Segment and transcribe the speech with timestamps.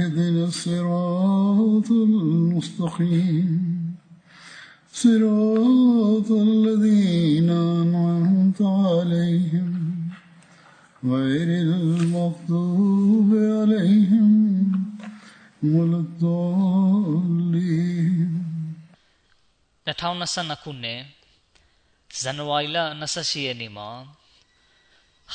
[0.00, 3.48] اهدنا الصراط المستقيم
[4.92, 9.68] صراط الذين أنعمت عليهم
[11.04, 14.30] غير المغضوب عليهم
[15.62, 17.36] ولا الضالين
[19.86, 21.00] 2022ခုနှစ်
[22.20, 23.90] ဇန်နဝါရီလ28ရက်နေ့မှာ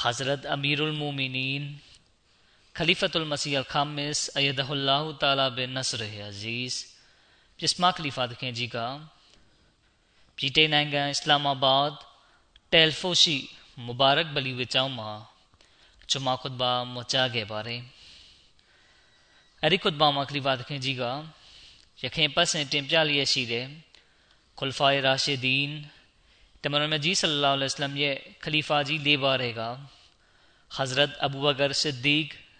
[0.01, 1.63] Hazrat Amirul Mu'minin
[2.76, 6.74] Khalifatul Masih Al-Khamis Ayyadahullah Ta'ala bin Nasr Aziz
[7.58, 8.78] ပြစ်မခလီဖာသခင်ကြီးက
[10.36, 11.90] ပြည်တိုင်နိုင်ငံအစ္စလာမာဘတ်
[12.72, 13.36] တယ်ဖိုရှိ
[13.84, 15.10] မူဘာရက်ဘလီဝေကျောင်းမှာ
[16.10, 17.80] ဂျမာခွတ်ဘာမချခဲ့ပါတယ်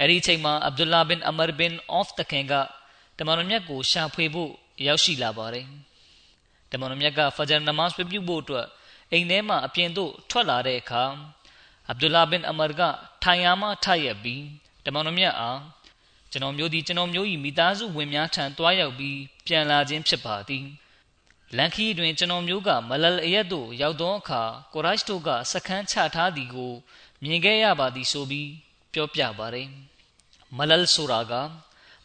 [0.00, 2.54] အဲဒီအချိန်မှာအဗ်ဒူလာဘင်အမာဘင်အော့ဖ်တခင်က
[3.18, 4.50] တမန်တော်မြတ်ကိုရှာဖွေဖို့
[4.86, 5.66] ရောက်ရှိလာပါတယ်
[6.72, 8.66] တမန်တော်မြတ်ကဖဂျာနမတ်ပြုဖို့အတွက်
[9.12, 11.02] အိမ်ထဲမှအပြင်သို့ထွက်လာတဲ့အခါ
[11.88, 12.82] အဗ်ဒူလာဘင်အမာက
[13.22, 14.44] ထိုင်ရမှထရက်ပြီး
[14.84, 15.58] တမန်တော်မြတ်အား
[16.32, 20.66] ကျွန်တော်မျိုးဒီကျွန်တော်မျိုးဤမိသားစုဝင်များထံတွားရောက်ပြီးပြန်လာခြင်းဖြစ်ပါသည်
[21.56, 26.72] လန်ခီတွင်ကျွန်တော်မျိုးကမလလအရက်သို့ရောက်သောအခါကိုရိုက်တို့ကစခန်းချထားသည်ကို
[27.22, 28.50] မြင်ခဲ့ရပါသည်ဆိုပြီး
[28.92, 29.68] ပြောပြပါတယ်
[30.56, 31.32] မလလဆိုတာက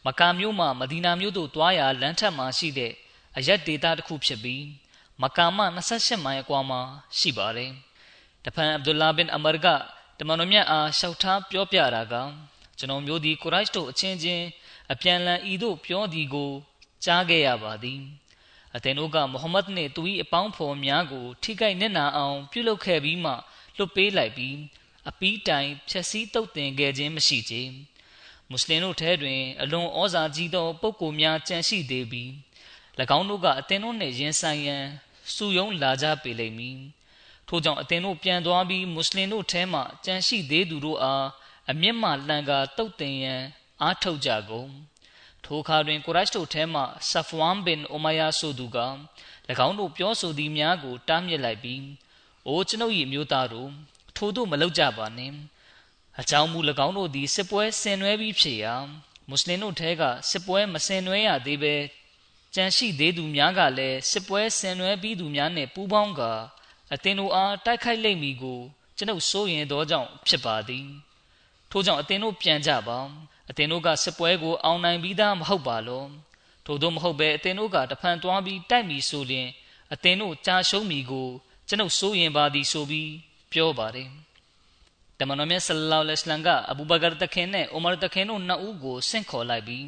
[0.05, 2.93] မကာမျိုးမှမဒီနာမျိုးသို့တွားရာလမ်းထက်မှရှိတဲ့
[3.37, 4.63] အရက်ဒေတာတစ်ခုဖြစ်ပြီး
[5.21, 5.59] မကာမ
[5.93, 6.81] 28မိုင်အကွာမှာ
[7.17, 7.71] ရှိပါတယ်
[8.43, 9.67] တဖန်အဗ်ဒူလာဘင်အမာက
[10.19, 12.15] တမန်တော်မြတ်အားရှောက်ထားပြောပြတာက
[12.83, 14.45] ကျွန်တော်မျိုးဒီကိုရိုက်တို့အချင်းချင်း
[14.93, 16.51] အပြန်လန်ဤသို့ပြောသည်ကို
[17.03, 18.01] ကြားခဲ့ရပါသည်
[18.75, 23.33] အသင်တို့ကမုဟမ္မဒ်နှင့်သူ၏အပေါင်းဖော်များကို ထိခိုက်နစ်နာအောင် ပြုလုပ်ခဲ့ပြီးမှ
[23.77, 24.55] လွတ်ပေးလိုက်ပြီး
[25.09, 27.61] အပီးတိုင်ဖြက်စီးတုတ်တင်ခဲ့ခြင်းမရှိချေ
[28.49, 32.29] မွတ်စလင်တို့ထဲတွင် အလွန်ဩဇာကြီးသောပုဂ္ဂိုလ်များကြန့်ရှိသေးပြီး၎
[33.17, 34.83] င်းတို့ကအသင်တို့နှင့်ရင်ဆိုင်ရန်
[35.35, 36.79] စုယုံလာကြပေလိမ့်မည်
[37.47, 41.27] ထို့ကြောင့်အသင်တို့ပြန်သွားပြီးမွတ်စလင်တို့ထဲမှကြန့်ရှိသေးသူတို့အား
[41.71, 43.41] အမျက်မှလှန်ကာတုတ်တင်ရန်
[43.81, 44.71] အားထုတ်ကြကုန်
[45.45, 48.79] ထိုအခါတွင်ကိုရိုက်တို့ထဲမှဆဖဝမ်ဘင်အိုမာယာဆိုသူက၎
[49.67, 51.83] င်းတို့ပြောဆိုသည်များကိုတားမြစ်လိုက်ပြီး
[52.47, 53.69] အိုးကျွန်ုပ်၏မျိုးသားတို့
[54.17, 55.35] ထို့သို့မလုပ်ကြပါနှင့်
[56.19, 58.75] အကြောင်းမူ၎င်းတို့သည်စစ်ပွဲဆင်နွှဲပြီးဖြစ်ရာ
[59.27, 61.75] မွတ်စလင်တို့ထဲကစစ်ပွဲမဆင်နွှဲရသေးဘဲ
[62.55, 66.33] ကြံရှိသေးသူများကလည်းစစ်ပွဲဆင်နွှဲပြီးသူများနှင့်ပူးပေါင်းကာ
[66.93, 68.59] အသင်တို့အားတိုက်ခိုက်လိမ့်မည်ကို
[68.97, 70.87] ကျွန်ုပ်စိုးရင်သောကြောင့်ဖြစ်ပါသည်
[71.75, 72.99] ထို့ကြောင့်အသင်တို့ပြန်ကြပါ
[73.49, 76.03] အသင်တို့ကစစ်ပွဲကိုအောင်နိုင်ပြီးသားမဟုတ်ပါလော
[76.65, 79.47] ထို့သောမဟုတ်ပဲအသင်တို့ကတဖန်သွားပြီးတိုက်မီဆိုရင်
[79.93, 81.29] အသင်တို့ကြာရှုံးမီကို
[81.67, 83.11] ကျွန်ုပ်စိုးရင်ပါသည်ဆိုပြီး
[83.51, 84.09] ပြောပါတယ်
[85.19, 89.85] တမန်တော်မြတ်ဆလ္လာလဟ်အလัยဟိဝါစလမ်က အဘူဘကာတခင်နဲ့အိုမာတခင်တို့နှစ်ဦးကိုဆင့်ခေါ်လိုက်ပြီး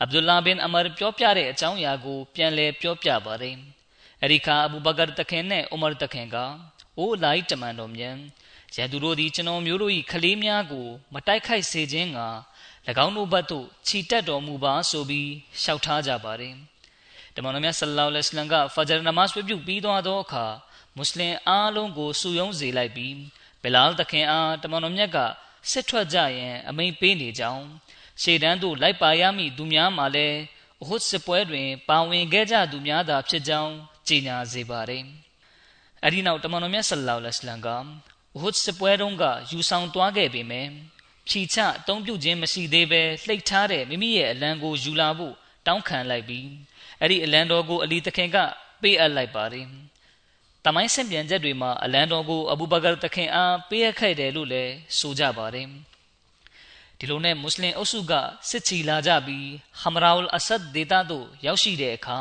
[0.00, 3.56] အဗ်ဒူလာဘင်အမာပြောပြတဲ့အကြောင်းအရာကိုပြန်လည်ပြောပြပါတယ်
[4.22, 6.36] အဲဒီခါအဘူဘကာတခင်နဲ့အိုမာတခင်က
[6.98, 8.16] အိုလိုက်တမန်တော်မြတ်
[8.76, 12.20] ရန်သူတို့သည်ကျွန်တော်မျိုးတို့၏ခလေးများကို မတိုက်ခိုက်စေခြင်းက၎
[13.04, 15.30] င်းတို့ဘက်သို့ခြိတက်တော်မူပါဆိုပြီး
[15.60, 16.54] လျှောက်ထားကြပါတယ်။
[17.34, 20.46] တမန်တော်မြတ်ဆလ္လာလဟ်အလိုင်းကဖဂျာနမတ်ပြုပြီးသွားသောအခါ
[20.96, 23.14] မွတ်စလင်အားလုံးကိုစုယုံစေလိုက်ပြီး
[23.62, 25.18] ဘီလာလ်တခင်အားတမန်တော်မြတ်က
[25.70, 27.64] စစ်ထွက်ကြရန်အမိန်ပေးနေကြောင်း
[28.22, 30.38] ရှေ့တန်းသို့လိုက်ပါရမည့်သူများမှလည်း
[30.82, 33.72] အဟုတ်စစ်ပွဲတွင်ပါဝင်ခဲ့ကြသူများသာဖြစ်ကြောင်း
[34.08, 35.04] ကြေညာစေပါတယ်။
[36.04, 37.82] အဲဒီနောက်တမန်တော်မြတ်ဆလ္လာလဟ်အလိုင်းကအ
[38.40, 40.70] ဟုတ်စစ်ပွဲတုန်းကယူဆောင်သွားခဲ့ပေမယ့်
[41.28, 45.34] ဖြီချအုံပြုခြင်းမရှိသေးပဲလှိတ်ထားတဲ့မိမိရဲ့အလံကိုယူလာဖို့
[45.66, 46.46] တောင်းခံလိုက်ပြီး
[47.00, 48.36] အဲ့ဒီအလံတော်ကိုအလီတခင်က
[48.82, 49.66] ပေးအပ်လိုက်ပါတယ်။
[50.64, 55.68] တမိုင်းဆင်ပြန်ချက်တွေမှာအလံတော်ကိုအဘူဘကာတခင်အားပေးအပ်ခဲ့တယ်လို့လည်းဆိုကြပါတယ်။
[56.98, 58.12] ဒီလိုနဲ့မွတ်စလင်အုပ်စုက
[58.48, 59.46] စစ်ချီလာကြပြီး
[59.80, 62.18] ဟမရာအူလ်အဆတ်ဒေသသို့ရောက်ရှိတဲ့အခါ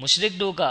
[0.00, 0.62] မုရှရစ်တို့က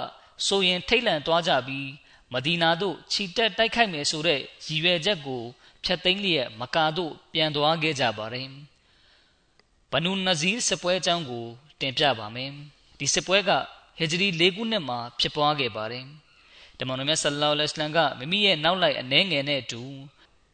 [0.48, 1.88] ဆိုရင်ထိတ်လန့်သွားကြပြီး
[2.34, 5.44] မဒီနာသို့ခြိတက်တိုက်ခိုက်မယ်ဆိုတဲ့ရည်ရွယ်ချက်ကို
[5.86, 8.48] ဖျက်သိမ်းလျက်မကာတို့ပြန်သွားခဲ့ကြပါတယ်။
[9.92, 11.46] ဘနူနဇီးစပွဲအကြောင်းကို
[11.82, 12.52] တင်ပြပါမယ်။
[13.00, 13.52] ဒီစပွဲက
[13.98, 16.06] ဟီဂျရီ၄ခုနှစ်မှာဖြစ်ပွားခဲ့ပါတယ်။
[16.80, 19.82] တမန်တော်မြတ်ဆလ္လာလဟ်အလိုင်းကမိမိရဲ့နောက်လိုက်အနှဲငယ်နဲ့အတူ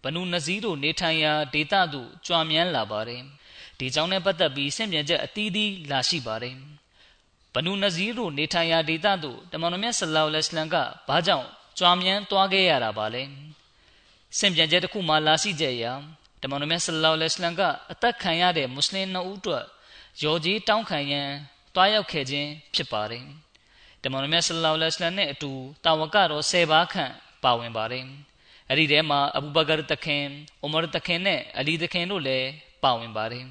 [0.03, 3.21] ဘနူနဇီးတို့နေထိုင်ရာဒေသသို့ကြွမြန်းလာပါတယ်။
[3.79, 6.55] ဒီကြောင့်နဲ့ပတ်သက်ပြီးဆင့်ပြန်ချက်အသီးသီးလာရှိပါတယ်။
[7.53, 10.75] ဘနူနဇီးတို့နေထိုင်ရာဒေသသို့တမန်တော်မြတ်ဆလ္လာလဟ်အလိုင်းက
[11.07, 11.47] ဘာကြောင့်
[11.79, 13.23] ကြွမြန်းသွားခဲ့ရတာပါလဲ။
[14.37, 15.93] စင်ပြန်ချက်တစ်ခုမှလာရှိကြရာ
[16.41, 19.65] တမန်တော်မြတ်ဆလ္လာလဟ်အလိုင်းဝါဆလမ်ကအသက်ခံရတဲ့မွတ်စလင်နှုတ်အတွက်
[20.23, 21.29] ရော်ကြီးတောင်းခံရန်
[21.75, 23.25] တွားရောက်ခဲ့ခြင်းဖြစ်ပါတယ်။
[24.03, 25.51] တမန်တော်မြတ်ဆလ္လာလဟ်အလိုင်းဝါဆလမ်နဲ့အတူ
[25.85, 27.13] တာဝကတော်၁၀ပါးခန့်
[27.43, 28.05] ပါဝင်ပါတယ်။
[28.69, 30.23] အဲ့ဒီထဲမှာအဘူဘကာတခင်၊
[30.61, 32.47] အိုမာတခင်နဲ့အလီတခင်တို့လည်း
[32.83, 33.45] ပါဝင်ပါတယ်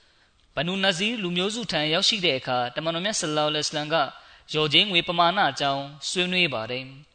[0.54, 4.12] ။ဘနူနဇီလူမျိုးစုထံရောက်ရှိတဲ့အခါတမန်တော်မြတ်ဆလ္လာလဟ်အလိုင်းဝါဆလမ်
[4.52, 6.86] ကရော်ကြီးငွေပမာဏအကြောင်းဆွေးနွေးပါတယ်။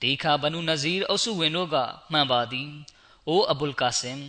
[0.00, 1.76] ဒီခါဘနူနဇီးအုပ်စုဝင်တို့က
[2.12, 2.68] မှန်ပါသည်။
[3.28, 4.20] အိုအဘူလ်ကာဆင်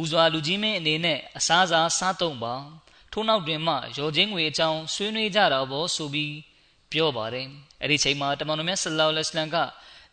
[0.00, 2.54] ဦးစွာလူကြီးမင်းအနေနဲ့အစားစားစားတုံပါ
[3.12, 6.34] ထို့နောက်တွင်မှရောချင်းငွေအကြောင်းဆွေးနွေးကြတာဘောဆိုပြီး
[6.92, 7.48] ပြောပါတယ်။
[7.82, 9.56] အဲ့ဒီချိန်မှာတမန်တော်မြတ်ဆလောလ္လဟ်အလိုင်းက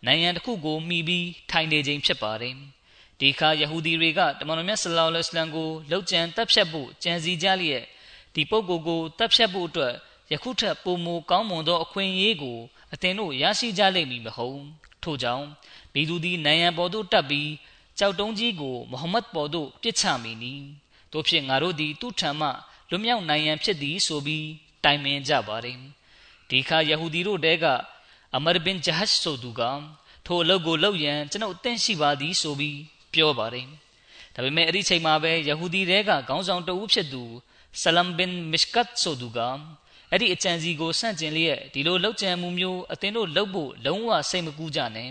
[0.05, 2.55] နိုင်ငံတစ်ခုကိုမှီပြီးထိုင်နေခြင်းဖြစ်ပါတယ်။
[3.19, 7.83] ဒီခါယဟူဒီတွေကတမန်တော်မြတ်ဆလောလ္လဟ်အလိုင်းကိုလှုပ်ကြံတပ်ဖြတ်ဖို့ကြံစီကြလျက်
[8.35, 9.93] ဒီပုဂ္ဂိုလ်ကိုတပ်ဖြတ်ဖို့အတွက်
[10.31, 12.59] ယခုထက်ပိုမိုကောင်းမွန်သောအခွင့်အရေးကို
[12.93, 14.61] အသင်တို့ရရှိကြလိမ့်မည်မဟုတ်
[15.03, 15.45] ထို့ကြောင့်
[15.93, 17.49] ဘီသူသည်နိုင်ရန်ပေါ်သို့တက်ပြီး
[17.99, 20.53] ကြောက်တုံးကြီးကိုမုဟမ္မဒ်ပေါ်သို့ပစ်ချမိနီ
[21.13, 22.47] တို့ဖြင့်ငါတို့သည်သူ့ထံမှ
[22.89, 24.47] လွမြောက်နိုင်ရန်ဖြစ်သည်ဆိုပြီး
[24.83, 25.77] တိုင်ပင်ကြပါတယ်
[26.49, 27.65] ဒီခါယဟူဒီတို့တဲက
[28.35, 29.61] အမရဘင်ဂျဟတ်ဆိုသူက
[30.25, 32.77] ထိုအလုပ်ကိုလုပ်ရန်ကျွန်ုပ်အသင့်ရှိပါသည်ဆိုပြီး
[33.13, 33.67] ပြောပါတယ်
[34.35, 37.23] ဒါပေမဲ့အဲ့ဒီချိန်မှာပဲယဟူဒီတဲကခေါင်းဆောင်တဦးဖြစ်သူ
[37.81, 39.39] ဆလမ်ဘင်မစ်ကတ်ဆိုသူက
[40.11, 45.09] အဲ့ဒီအကြံစီကိုဆန့်ကျင်လျက်ဒီလိုလောက်ကြံမှုမျိုးအသင်တို့လုပ်ဖို့လုံးဝစိတ်မကူးကြနဲ့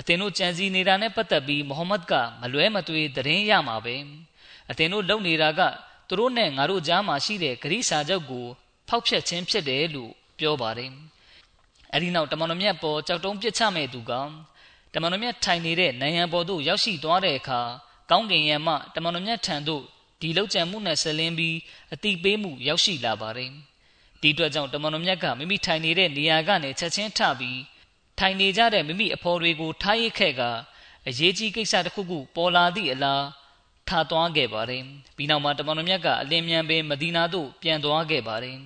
[0.00, 3.96] အသင်တို့ကြံစီနေတာနဲ့ပတ်သက်ပြီးမုဟမ္မဒ်ကမလွဲမသွေသတင်းရမှာပဲ
[4.70, 5.60] အသင်တို့လုပ်နေတာက
[6.08, 8.46] သူတို့နဲ့ငါတို့ကြားမှာရှိတဲ့ဂရိစာချုပ်ကို
[8.88, 10.92] ဖောက်ဖျက်ခြင်းဖြစ်တယ်လို့ပြောပါတယ်
[11.92, 14.12] အဲ့ဒီနောက်တမန်တော်မြတ်ပေါ်ကြောက်တုံးပစ်ချမဲ့သူက
[14.94, 17.60] တမန်တော်မြတ်ထိုင်နေတဲ့နိုင်ငံပေါ်သို့ရောက်ရှိသွားတဲ့အခါ
[18.10, 19.82] ကောင်းကင်ယံမှတမန်တော်မြတ်ထံသို့
[20.20, 21.56] ဒီလောက်ကြံမှုနဲ့ဆက်လင်းပြီး
[21.92, 23.52] အတိပေးမှုရောက်ရှိလာပါတယ်။
[24.22, 27.60] ဒီအတွက်ကြောင့်တမန်တော်မြတ်ကမိမိထိုင်နေတဲ့နေရာကနေချက်ချင်းထပြီး
[28.18, 30.42] ထိုင်နေကြတဲ့မိမိအဖော်တွေကိုထားရခဲ့က
[31.08, 33.24] အရေးကြီးကိစ္စတစ်ခုခုပေါ်လာသည့်အလား
[33.88, 34.82] ထားသွားခဲ့ပါတယ်
[35.16, 38.58] ပြီးနောက်မှာတမန်တော်မြတ်ကအလင်းမြန်ပင်မဒီနာသို့ပြန်သွားခဲ့ပါတယ်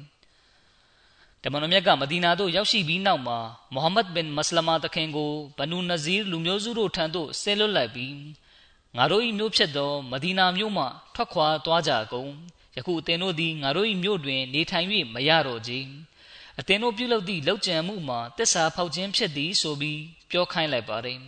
[1.43, 3.39] တမန်တော်မြတ်ကမဒီနာသို့ရောက်ရှိပြီးနောက်မှာ
[3.73, 8.15] မိုဟာမက်ဘင်မစလမာတခင်ကိုဘနူနဇီးလူမျိုးစုတို့ထံသို့ဆဲလွတ်လိုက်ပြီး
[8.97, 12.31] ငါတို့၏မျိုးဖြစ်သောမဒီနာမြို့မှထွက်ခွာသွားကြကုန်
[12.77, 15.73] ယခုအသင်တို့သည်ငါတို့၏မြို့တွင် နေထိုင်၍မရတော့ကြ
[16.61, 20.01] အသင်တို့ပြုလုပ်သည့်လောက်ကျန်မှုမှာတစ္ဆာဖောက်ခြင်းဖြစ်သည်ဆိုပြီး
[20.31, 21.19] ပြောခိုင်းလိုက်ပါတယ်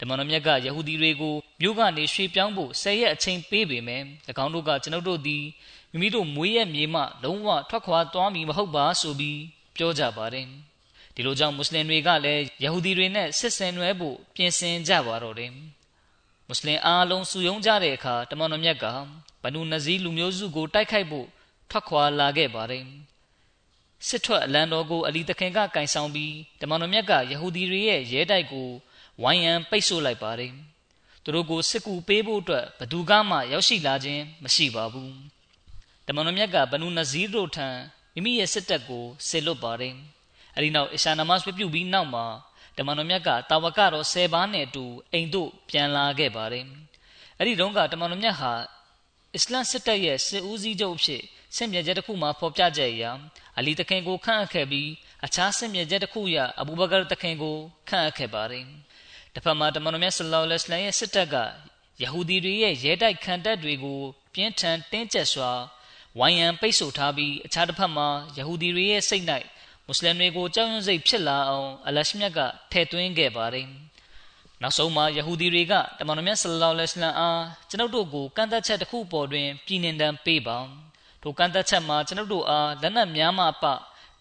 [0.00, 4.04] ဓမ္မတော်မြတ်ကယဟူဒီတွေကိုမြို့ကနေရွှေ့ပြောင်းဖို့ဆယ်ရက်အချိန်ပေးပေမယ့်၎
[4.44, 5.44] င်းတို့ကကျွန်ုပ်တို့သည်
[5.90, 9.40] မိမိတို့မွေးရမြေမှလုံးဝထွက်ခွာသွားမည်မဟုတ်ပါဆိုပြီး
[9.76, 10.46] ပြောကြပါတယ်
[11.14, 15.52] ဒီလိုကြောင့်မွတ်စလင်တွေကလည်းယဟူဒီတွေနဲ့ဆက်ဆံနွယ်ဖို့ပြင်ဆင်ကြပါတော့တယ်
[16.50, 18.86] မွတ်စလင်အားလုံးစုယုံကြတဲ့အခါတမန်တော်မြတ်က
[19.42, 21.26] ဘနူနဇီလူမျိုးစုကိုတိုက်ခိုက်ဖို့
[21.70, 22.84] ထွက်ခွာလာခဲ့ပါတယ်
[24.06, 28.68] စစ်ထွက်အလံတော်ကိုအလီတခင်ကကင်ဆောင်ပြီးတမန်တော်မြတ်ကယဟူဒီတွေရဲ့ရဲတိုက်ကို
[29.22, 30.52] ဝိုင်းရန်ပိတ်ဆို့လိုက်ပါတယ်
[31.22, 35.14] သူတို့ကိုစစ်ကူပေးဖို့အတွက်ဘသူကမှရောက်ရှိလာခြင်းမရှိပါဘူး
[36.06, 37.68] တမန်တော်မြတ်ကဘနူနဇီတို့ထံ
[38.14, 39.94] မိမိရဲ့စစ်တပ်ကိုဆစ်လွတ်ပါတယ်
[40.56, 42.49] အဲဒီနောက်အရှာနမတ်ပြုပြီးနောက်မှာတ
[42.86, 46.64] မန်တော်မြတ်ကတာဝကတော်၁၀ပါးနဲ့အတူအိမ်သို့ပြန်လာခဲ့ပါတယ်
[47.38, 48.52] အဲ့ဒီတုန်းကတမန်တော်မြတ်ဟာ
[49.34, 51.22] အစ္စလမ်စစ်တပ်ရဲ့စစ်ဦးစီးချုပ်ဖြစ်
[51.56, 53.10] ဆင့်မြဲချက်တစ်ခုမှာဖော်ပြကြရာ
[53.58, 54.88] အလီတခင်ကိုခန့်အပ်ခဲ့ပြီး
[55.24, 57.56] အခြားဆင့်မြဲချက်တစ်ခုရအဘူဘကာတခင်ကို
[57.88, 58.64] ခန့်အပ်ခဲ့ပါတယ်။
[59.34, 61.36] တစ်ဖက်မှာတမန်တော်မြတ်ဆလောလ္လဟ်အလိုင်းရဲ့စစ်တပ်က
[62.02, 64.00] ယဟူဒီတွေရဲ့ရဲတိုက်ခံတပ်တွေကို
[64.34, 65.50] ပြင်းထန်တင်းကျပ်စွာ
[66.18, 69.24] ဝိုင်းရန်ပိတ်ဆို့ထားပြီးအခြားတစ်ဖက်မှာယဟူဒီတွေရဲ့စိတ်၌
[69.90, 72.40] မွတ်စလင်တွေကိုကြောက်ရွံ့စိတ်ဖြစ်လာအောင်အလရှမြတ်က
[72.72, 73.66] ထည့်သွင်းခဲ့ပါတယ်။
[74.62, 80.58] နောက်ဆုံးမှာယဟူဒီတွေကတမန်တော်မြတ်ဆလ္လာလဟ်အလัยဟိဝါစလမ်အားကျွန်ုပ်တို့ကိုကန့်သက်ချက်တစ်ခုပေါ်တွင်ပြည်နှင်တမ်းပေးပါ။
[81.22, 83.64] ထိုကန့်သက်ချက်မှာကျွန်ုပ်တို့အားလက်နက်များမှပ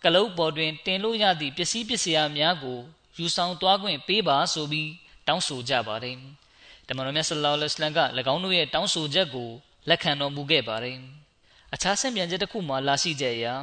[0.03, 2.79] ကလုတ်ပေါ်တွင်တင်လို့ရသည့်ပစ္စည်းပစ္စယများကို
[3.17, 4.89] ယူဆောင်သွားခွင့်ပေးပါဆိုပြီး
[5.27, 6.15] တောင်းဆိုကြပါတယ်။
[6.88, 7.99] တမန်တော်မြတ်ဆလ္လာလဟ်အလัยဟိဝါစလမ်က၎
[8.33, 9.49] င်းတို့ရဲ့တောင်းဆိုချက်ကို
[9.89, 10.97] လက်ခံတော်မူခဲ့ပါတယ်။
[11.73, 13.55] အခြားဆင့်ပြန်ချက်တစ်ခုမှလာရှိကြရာ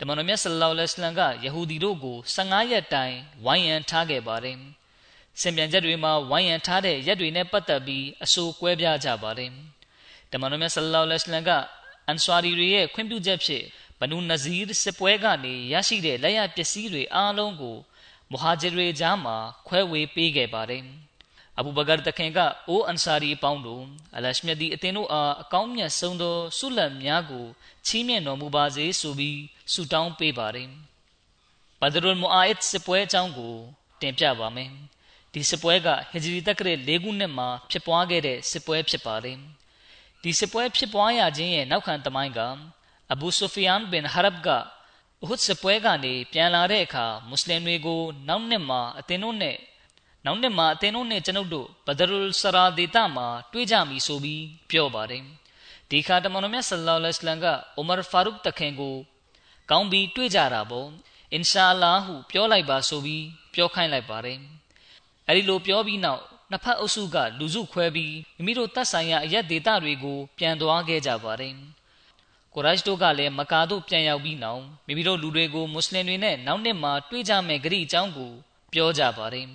[0.00, 4.58] တမန်တော်မြတ်ဆလ္လာလဟ်အလိုင်းကယဟူဒီတို့ကို15ရက်တိုင်ဝိုင်းရန်ထားခဲ့ပါတယ်။
[5.40, 9.50] စင်ပြန်ချက်တွေမှာဝိုင်းရန်ထားတဲ့ရက်တွေနဲ့ပတ်သက်ပြီးအဆိုကွဲပြားကြပါတယ်။
[10.30, 11.50] တမန်တော်မြတ်ဆလ္လာလဟ်အလိုင်းက
[12.06, 13.64] အန်ဆွာရီတွေရဲ့ခွင့်ပြုချက်ဖြင့်
[14.00, 17.76] ဘနူနဇီးစစ်ပွဲကနေရရှိတဲ့လက်ရပစ္စည်းတွေအားလုံးကို
[18.30, 19.36] မူဟာဂျီတွေကြားမှာ
[19.68, 20.82] ခွဲဝေပေးခဲ့ပါတယ်။
[21.58, 22.38] အဘူဘကာတခင်က
[22.68, 23.84] အိုးအန်ဆာရီပေါင်းတို့
[24.16, 27.46] အလရှမြတ်ဒီအသင်တို့အားအကောင်းမြတ်ဆုံးသောဆုလက်များကို
[27.86, 29.38] ချီးမြှင့်တော်မူပါစေဆိုပြီး
[29.72, 30.68] ဆုတောင်းပေးပါတယ်
[31.80, 33.54] ဘဒရုလ်မူအာအစ်စစ်ပွဲအကြောင်းကို
[34.00, 34.70] တင်ပြပါမယ်
[35.32, 39.38] ဒီစစ်ပွဲကဟဂျရီတက္ကရာ၄ခုနှစ်မှာဖြစ်ပွားခဲ့တဲ့စစ်ပွဲဖြစ်ပါတယ်
[40.22, 42.40] ဒီစစ်ပွဲဖြစ်ပွားရခြင်းရဲ့နောက်ခံသမိုင်းက
[43.12, 44.58] အဘူဆူဖီယန်ဘင်ဟရဘ်ကဥ
[45.28, 49.56] ဟဒ်စစ်ပွဲကနေပြန်လာတဲ့အခါမွတ်စလင်တွေကိုနောက်နှစ်မှာအသင်တို့နဲ့
[50.24, 55.24] နောက်နှစ်မှာအသင်တို့နဲ့ကျွန်ုပ်တို့ဘဒရုလ်ဆရာဒေတာမှာတွေ့ကြပြီဆိုပြီးပြောပါတယ်
[55.90, 57.46] ဒီခါတမန်တော်မြတ်ဆလ္လာလဟ်အလัยဟိဝါစလမ်က
[57.76, 58.94] အိုမာဖာရုခ်တခင်ကို
[59.70, 60.88] ကောင်းပြီးတွေ့ကြတာပေါ့
[61.32, 64.38] အင်ရှာအလာဟုပြောလိုက်ပါဆိုပြီးပြောခိုင်းလိုက်ပါတယ်
[65.28, 71.54] အဲဒီလိုပြောပြီးနောက်နှစ်ဖက်အုပ်စုကလူစုခွဲပြီးမိမိတို့တပ်ဆိုင်ရာအရက်ဒေတာတွေကိုပြန်သွားခဲ့ကြပါတယ်
[72.54, 78.32] ကိုရိုက်တို့ကလည်းမကာတို့ပြန်ရောက်ပြီးနောက်မိမိတို့လူတွေကိုမွတ်စလင်တွေနဲ့နောက်နှစ်မှာတွေ့ကြမယ်ဂရိအကြောင်းကို
[78.72, 79.48] ပြောကြပါတယ်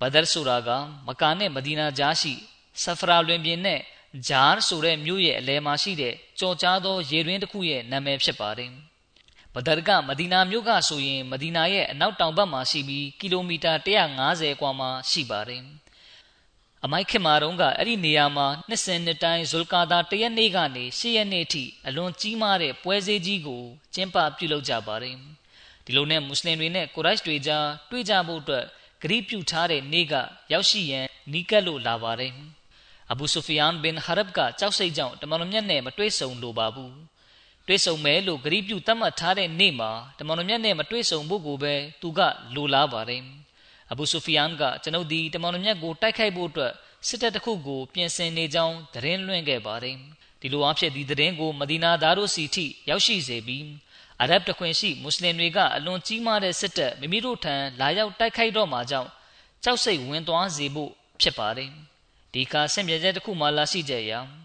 [0.00, 0.70] ဘဒရ်ဆိုတာက
[1.06, 2.32] မကာနဲ့မဒီနာကြားရှိ
[2.82, 3.80] ဆဖရာလွင်ပြင်နဲ့
[4.28, 8.72] ဂျားဆိုတဲ့မြို့ရဲ့အလဲမှာရှိတဲ့ကြော်ကြားသောရေတွင်းတစ်ခုရဲ့နာမည်ဖြစ်ပါတယ်။
[9.54, 13.72] ဘဒရ်ကမဒီနာမြို့ကဆိုရင်မဒီနာရဲ့အနောက်တောင်ဘက်မှာရှိပြီးကီလိုမီတာ
[14.16, 15.64] 150ကွာမှာရှိပါတယ်။
[16.84, 23.64] အမိုက်ခင်မာတုံးကအဲ့ဒီနေရာမှာနှစ်စဉ်နှစ်တိုင်းဇွလ်ကာဒါတရက်နေ့ကနေ၈ရက်နေ့ထိအလွန်ကြီးမားတဲ့ပွဲစည်းကြီးကို
[23.94, 25.16] ကျင်းပပြုလုပ်ကြပါတယ်။
[25.84, 28.64] ဒီလိုနဲ့မွတ်စလင်တွေနဲ့ကိုရိုက်တွေကြားတွေ့ကြဖို့အတွက်
[29.02, 30.14] ဂရိပြုထားတဲ့နေ့က
[30.52, 32.32] ရောက်ရှိရန်နီးကပ်လို့လာပါတယ်
[33.10, 37.09] အဘူဆူဖီယန်ဘင်ဟရဘ်ကကြောက်စိတ်ကြောင့်တမန်တော်မြတ်နဲ့မတွေ့ဆုံလိုပါဘူး
[37.70, 42.20] တွေ့ဆုံမယ်လို့ဂရိပြုသတ်မှတ်ထားတဲ့နေ့မှာတမန်တော်မြတ်နဲ့မတွေ့ဆုံဖို့ကိုပဲသူက
[42.54, 43.22] လိုလားပါတယ်
[43.90, 46.72] အဘူဆူဖီယန်ကကျွန်ုပ်ဒီတမန်တော်မြတ်ကိုတိုက်ခိုက်ဖို့အတွက်
[47.06, 49.96] စစ်တပ်တစ်ခုကိုပြင်ဆင်နေကြောင်းသတင်းလွှင့်ခဲ့ပါတယ်
[50.40, 53.64] ဒီလိုအဖြစ်ဒီသတင်းကိုမဒီနာသားတို့စီထိရောက်ရှိစေပြီး
[54.22, 59.08] အရဗ်တခွင်ရှိမွတ်စလင်တွေကအလွန်ကြီးမားတဲ့စစ်တပ်မိမိတို့ထံလာရောက်တိုက်ခိုက်တော့မှာကြောင့်
[59.64, 61.70] ကြောက်စိတ်ဝင်သွားစေဖို့ဖြစ်ပါတယ်
[62.32, 64.39] ဒီကဆင့်ပြချက်တစ်ခုမှလာရှိကြရာအ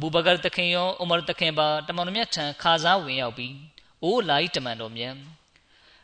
[0.00, 3.54] ဘူဘကာတခင်ရောအိုမာတခင်ပါတမန်တော်မြတ်ထံခါစားဝင်ရောက်ပြီး
[4.02, 5.14] အိုးလာဤတမန်တော်မြတ်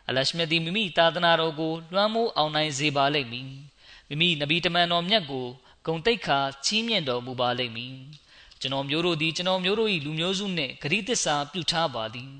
[0.09, 3.49] အလရှမြဒီမိမိသာသနာတော်ကိုလွှမ်းမိုးအောင်နိုင်စေပါလိမ့်မည်
[4.09, 5.47] မိမိနဗီတမန်တော်မြတ်ကို
[5.87, 7.97] ဂုံတိတ်ခါချီးမြှင့်တော်မူပါလိမ့်မည်
[8.61, 12.33] ကျွန်တော်မျိုးတို့သည်ကျွန်တော်မျိုးတို့၏လူမျိုးစုနှင့်ဂရိတစ္ဆာပြုထားပါသည်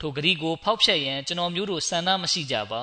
[0.00, 2.82] ထိုဂရီကိုဖောက်ဖျက်ရန်ကျွန်တော်မျိုးတို့ဆန္ဒမရှိကြပါ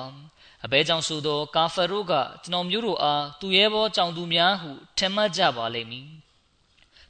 [0.64, 6.08] အဘဲကြောင့်ဆိုသောကာဖာတို့ကကျွန်တော်မျိုးတို့အားသူရဲဘောကြောင့်သူများဟုထင်မှတ်ကြပါလိမ့်မည်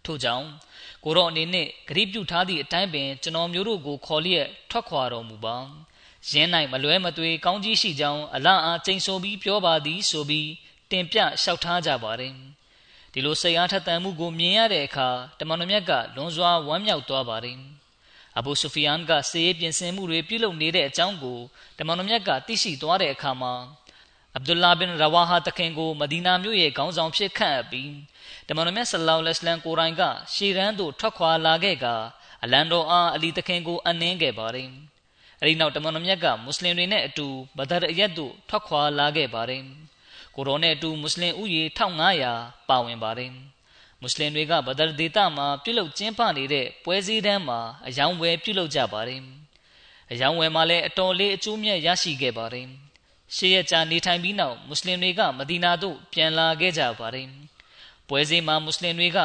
[0.05, 0.47] ထို့ကြောင့်
[1.09, 5.57] ကိုရောအနေနဲ့ဂရိပြုထားသည့်အတိုင်းပင်ကျွန်တော်မျိုးတို့ကိုခေါ်လျက်ထွက်ခွာတော်မူပါ
[6.31, 10.49] ရင်း၌မလွဲမသွေကောင်းကြီးရှိကြောင်းအလအားကျိန်ဆိုပြီးပြောပါသည်ဆိုပြီး
[10.91, 12.35] တင်ပြလျှောက်ထားကြပါတယ်
[13.13, 15.09] ဒီလိုစိတ်အားထက်သန်မှုကိုမြင်ရတဲ့အခါ
[15.39, 17.59] တမန်တော်မြတ်ကလွန်စွာဝမ်းမြောက်သွားပါတယ်
[18.39, 21.39] အဘူဆူဖီယန်ကစေရေးပြင်ဆင်မှုတွေပြုလုပ်နေတဲ့အကြောင်းကို
[21.79, 23.55] တမန်တော်မြတ်ကသိရှိသွားတဲ့အခါမှာ
[24.35, 27.91] အဗ်ဒူလာဘင်ရဝါဟာတခင်ကိုမဒီနာမြို့ရဲ့ခေါင်းဆောင်ဖြစ်ခန့်အပ်ပြီး
[28.49, 30.03] တမန်တော်မြတ်ဆလောလ္လဟ်အလัยဟိကိုရိုင်းက
[30.35, 31.87] ရှေရန်သို့ထွက်ခွာလာခဲ့က
[32.45, 34.69] အလန်တော်အားအလီတခင်ကိုအနှင်းခဲ့ပါတယ်။
[35.41, 37.27] အဲဒီနောက်တမန်တော်မြတ်ကမွတ်စလင်တွေနဲ့အတူ
[37.59, 39.63] ဘဒရ်အရက်သို့ထွက်ခွာလာခဲ့ပါတယ်။
[40.35, 41.63] ကိုရိုနဲ့အတူမွတ်စလင်ဥယေ
[42.19, 43.31] 1500ပါဝင်ပါတယ်။
[44.01, 49.21] မွတ်စလင်တွေကဘဒရ်ဒေသမှာပြုလုပ်ကျင်းပနေတဲ့ပွဲစည်းတန်းမှာအယောင်ဝယ်ပြုလုပ်ကြပါတယ်။
[50.13, 52.67] အယောင်ဝယ်မှာလည်းအတော်လေးအကျိုးမြတ်ရရှိခဲ့ပါတယ်။
[53.37, 57.29] ရှေ့ရကြာနေထိုင်ပြီးနောက်မွတ်စလင်တွေကမဒီနာသို့ပြန်လာခဲ့ကြပါတယ်။
[58.09, 59.19] ပွဲစည်းမှာမွတ်စလင်တွေက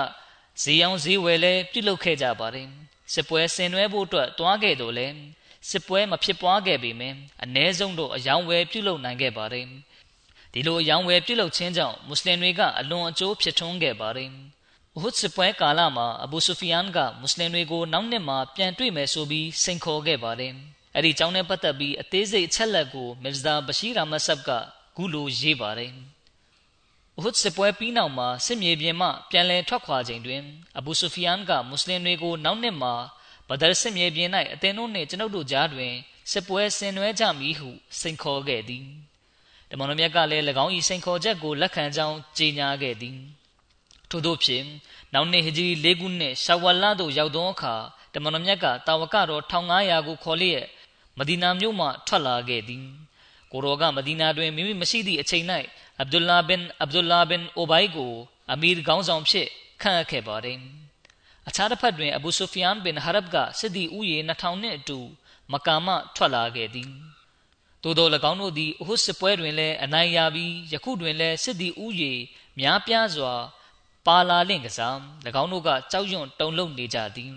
[0.61, 2.67] ဈေးရောင်းဈေးဝယ်လည်းပြုလုပ်ခဲ့ကြပါတယ်။
[3.13, 5.07] စစ်ပွဲဆင်နွှဲဖို့အတွက်တွားခဲ့တော့လဲ
[5.69, 9.65] စစ်ပွဲမဖြစ်ပွားခဲ့ပေမယ့်အ ਨੇ ဆုံးတော့အယောင်ဝယ်ပြုလုပ်နိုင်ခဲ့ပါတယ်။
[10.53, 14.31] ဒီလိုအယောင်ဝယ်ပြုလုပ်ခြင်းကြောင့်မွတ်စလင်တွေကအလွန်အကျိုးဖြစ်ထွန်းခဲ့ပါတယ်။။
[14.97, 20.53] ဥဟဒ်စစ်ပွဲကာလမှာအဘူဆူဖီယန်ကမွတ်စလင်တွေကိုနောက်နှစ်မှာပြန်တွေ့မယ်ဆိုပြီးစိန်ခေါ်ခဲ့ပါတယ်။
[20.95, 24.49] အဲ့ဒီကြောင်းနဲ့ပတ်သက်ပြီးအသေးစိတ်အချက်လက်ကိုမစ္စတာဘရှိရာမဆပ်က
[24.95, 25.91] ခုလိုရေးပါတယ်။
[27.17, 30.41] ဥဟဒ်စစ်ပွဲပြီးနောက်မှာစစ်မြေပြင်မှပြန်လည်ထွက်ခွာချိန်တွင်
[30.77, 32.93] အဘူဆူဖီယန်ကမွတ်စလင်တွေကိုနောက်နှစ်မှာ
[33.47, 35.93] ဘဒရစစ်မြေပြင်၌အသင်တို့နှင့်ကျွန်ုပ်တို့ကြားတွင်
[36.31, 38.85] စစ်ပွဲဆင်နွှဲကြမည်ဟုစိန်ခေါ်ခဲ့သည်
[39.69, 43.17] တမန်တော်မြတ်ကလည်း၎င်း၏စိန်ခေါ်ချက်ကိုလက်ခံကြောင်းကြေညာခဲ့သည်
[44.09, 44.65] ထို့သောဖြင့်
[45.13, 47.75] နောက်နှစ်ဟဂျရီ၄ခုနှစ်ရှဝလသို့ရောက်သောအခါ
[48.13, 50.65] တမန်တော်မြတ်ကတာဝကတော်1500ကိုခေါ်လျက်
[51.17, 52.85] မဒီနာမြို့မှထွက်လာခဲ့သည်
[53.51, 55.45] ကိုရောကမဒီနာတွင်မိမိမရှိသည့်အချိန်၌
[56.01, 58.13] အဗ်ဒူလာဘင်အဗ်ဒူလာဘင်အိုဘိုင်ကို
[58.51, 59.47] အမီရ်ခေါင်းဆောင်ဖြစ်
[59.81, 60.59] ခန့်အပ်ခဲ့ပါတယ်
[61.47, 64.99] အခြားတစ်ဖက်တွင်အဘူဆူဖီယန်ဘင်ဟာရဘ်ကစစ်သည်ဥယေ2000နှင့်အတူ
[65.51, 66.91] မကာမထွက်လာခဲ့သည်
[67.83, 72.13] သို့သော၎င်းတို့သည်အဟုတ်စစ်ပွဲတွင်လည်းအနိုင်ရပြီးယခုတွင်လည်းစစ်သည်ဥယေ
[72.59, 73.33] များပြားစွာ
[74.05, 74.95] ပါလာလင့်ကစား၎
[75.41, 77.33] င်းတို့ကကြောက်ရွံ့တုန်လှုပ်နေကြသည်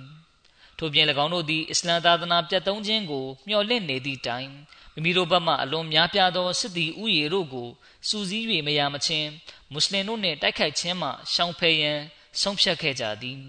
[0.78, 4.50] ထို့ပြင်၎င်းတို့သည်အစ္စလမ်သာသနာပြတ်သုံးခြင်းကိုမျှော်လင့်နေသည့်တိုင်
[4.95, 7.69] မိမိတို့ဘက်မှအလွန်များပြားသောစစ်သည်ဥယေတို့ကို
[8.09, 9.29] စူးစီး၍မရမချင်း
[9.73, 11.99] မွတ်စလင်တို့နှင့်တိုက်ခိုက်ခြင်းမှရှောင်ဖယ်ရန်
[12.41, 13.41] ဆုံးဖြတ်ခဲ့ကြသည်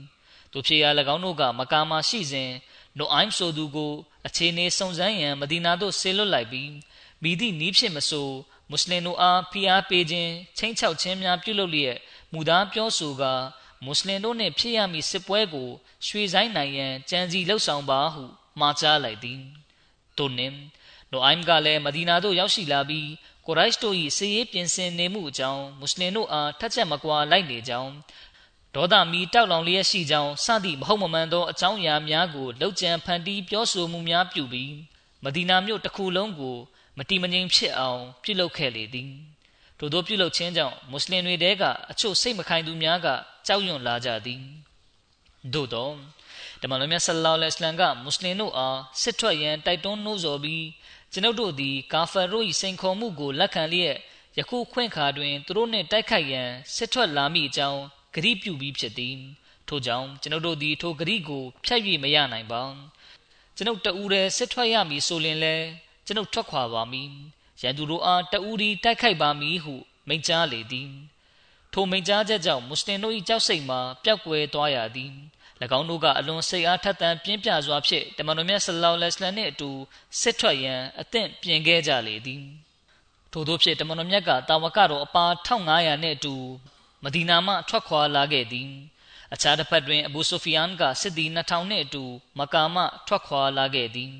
[0.51, 2.51] တို့ဖြစ်ရာ၎င်းတို့ကမကာမရှိစဉ်
[2.97, 3.93] နိုအိုင်ဆိုသူကို
[4.27, 6.71] အခြေအနေစုံစမ်းရန်မဒီနာသို့ဆေလွတ်လိုက်ပြီး
[7.23, 8.29] မိသည့်နီးဖြစ်မဆို
[8.69, 11.97] မွတ်စလင်တို့အားဖိအားပေးခြင်းချင်းချောက်ခြင်းများပြုလုပ်လျက်
[12.33, 13.33] မူသားပြောဆိုကာ
[13.85, 15.69] မွတ်စလင်တို့နှင့်ဖြစ်ရမည့်စစ်ပွဲကို
[16.07, 18.23] ရွှေဆိုင်နိုင်ရန်ကြံစီလှုပ်ဆောင်ပါဟု
[18.59, 19.39] မှာကြားလိုက်သည်
[20.17, 20.55] တို့နှင့်
[21.11, 23.09] နိုအိုင်ကလည်းမဒီနာသို့ရောက်ရှိလာပြီး
[23.45, 27.91] ကိုရိုက်တို့၏စီးရေးပြင်ဆင်နေမှုအကြောင်းမွတ်စလင်တို့အားထက်ချက်မကွာလိုက်နေကြောင်း
[28.75, 34.73] ဒေါသမီတောက်လောင်လျက်ရှိကြောင်းစသည့်မဟုတ်မမှန်သောအကြောင်းအရာများကိုလှုပ်ကြံဖန်တီးပြောဆိုမှုများပြုပြီး
[35.23, 36.55] မဒီနာမြို့တစ်ခုလုံးကို
[36.97, 39.11] မတိမငြိမ်ဖြစ်အောင်ပြုလုပ်ခဲ့လေသည်
[39.79, 43.07] ထို့သောပြုလုပ်ခြင်းကြောင့်မွတ်စလင်တွေတဲကအချို့စိတ်မခိုင်သူများက
[43.47, 44.41] ကြောက်ရွံ့လာကြသည်
[45.53, 45.89] သို့သော
[46.61, 50.63] တမန်တော်မြတ်ဆလ္လာလဟ်အလိုင်းကမွတ်စလင်တို့အားစစ်ထွက်ရန်တိုက်တွန်းနှိုးဆော်ပြီး
[51.15, 53.95] ကျွန်ုပ်တို့သည်ကာဖာတို့၏စိန်ခေါ်မှုကိုလက်ခံလျက်
[54.37, 57.81] ယခုခွင့်ခါတွင်သူတို့နှင့်တိုက်ခိုက်ရန်စစ်ထွက်လာမိအကြောင်း
[58.13, 59.17] ဂရိပြုပြီးဖြစ်သည်
[59.67, 62.63] ထို့ကြောင့်ကျွန်ုပ်တို့သည်ထိုဂရိကိုဖျက်၍မရနိုင်ပါ
[63.55, 65.65] ကျွန်ုပ်တအူးတည်းစစ်ထွက်ရမည်ဆိုရင်လည်း
[66.05, 67.11] ကျွန်ုပ်ထွက်ခွာပါမည်
[67.61, 69.75] ရန်သူတို့အားတအူးဒီတိုက်ခိုက်ပါမည်ဟု
[70.07, 70.89] မိန့်ကြားလေသည်
[71.73, 75.11] ထိုမိန့်ကြားချက်ကြောင့်မွတ်စလင်တို့၏ကြောက်စိတ်မှာပျောက်ကွယ်သွားရသည်၎
[75.61, 79.69] င်းတို့ကအလွန်စိတ်အားထက်သန်ပြင်းပြစွာဖြင့်တမန်တော်မြတ်ဆလောလ္လဟ်အလัยဟ်နှင့်အတူ
[80.21, 82.43] စစ်ထွက်ရန်အသင့်ပြင်ခဲ့ကြလေသည်
[83.31, 86.35] ထို့သောဖြင့်တမန်တော်မြတ်ကတာဝကတော်အပါ1500နှင့်အတူ
[87.03, 88.69] မဒီနာမှထွက်ခွာလာခဲ့သည်
[89.33, 92.03] အခြားတစ်ဖက်တွင်အဘူဆိုဖီယန်ကစစ်သည်2000နှင့်အတူ
[92.39, 94.13] မကာမှထွက်ခွာလာခဲ့သည်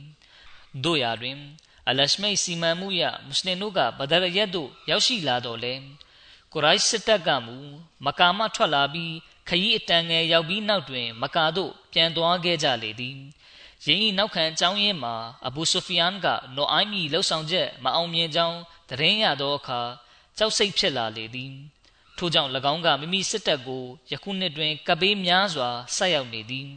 [0.83, 1.37] တို့ရာတွင်
[1.89, 5.73] အလရှမိတ်စီမံမှုရမွတ်စလင်တို့ကဘဒရရက်သို့ရောက်ရှိလာတော့လေ
[6.53, 7.57] ကိုရိုက်စစ်တပ်ကမူ
[8.05, 9.13] မကာမှထွက်လာပြီး
[9.47, 13.17] ခရီးအတန်ငယ်ရောက်ပြီးနောက်တွင် မကာသို့ပြန်သွားခဲ့ကြလေသည်
[13.85, 15.15] ယင်း၏နောက်ခံအကြောင်းရင်းမှာ
[15.47, 18.57] အဘူဆိုဖီယန်ကနိုအိုင်းမီလှုပ်ဆောင်ချက်မအောင်မြင်ကြောင်း
[18.89, 19.81] သတင်းရသောအခါ
[20.37, 21.53] ကြောက်စိတ်ဖြစ်လာလေသည်
[22.17, 26.67] ထို့ကြောင့်၎င်းကမိမိစစ်တပ်ကိုယခုနှစ်တွင်ကပ်ပေးများစွာဆက်ရောက်နေသည်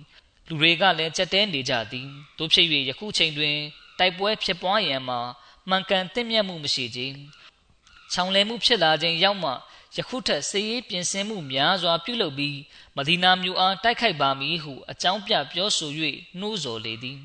[0.48, 3.56] လူတွေကလည်းကြက်တဲနေကြသည်တို့ဖြစ်၍ယခုချိန်တွင်
[3.98, 5.20] တိုက်ပွဲဖြစ်ပွားရန်မှာ
[5.68, 7.16] မှန်ကန်တင့်မြတ်မှုမရှိခြင်း
[8.12, 9.50] ချောင်လည်မှုဖြစ်လာခြင်းရောက်မှ
[9.96, 12.58] ယခုထက်စေရေးပြင်ဆင်မှုများစွာပြုလုပ်ပြီး
[12.96, 15.90] မဒီနာမြို့အားတိုက်ခိုက်ပါမည်ဟုအကြောင်းပြပြောဆို၍
[16.38, 17.20] နှိုးဆော်လေသည်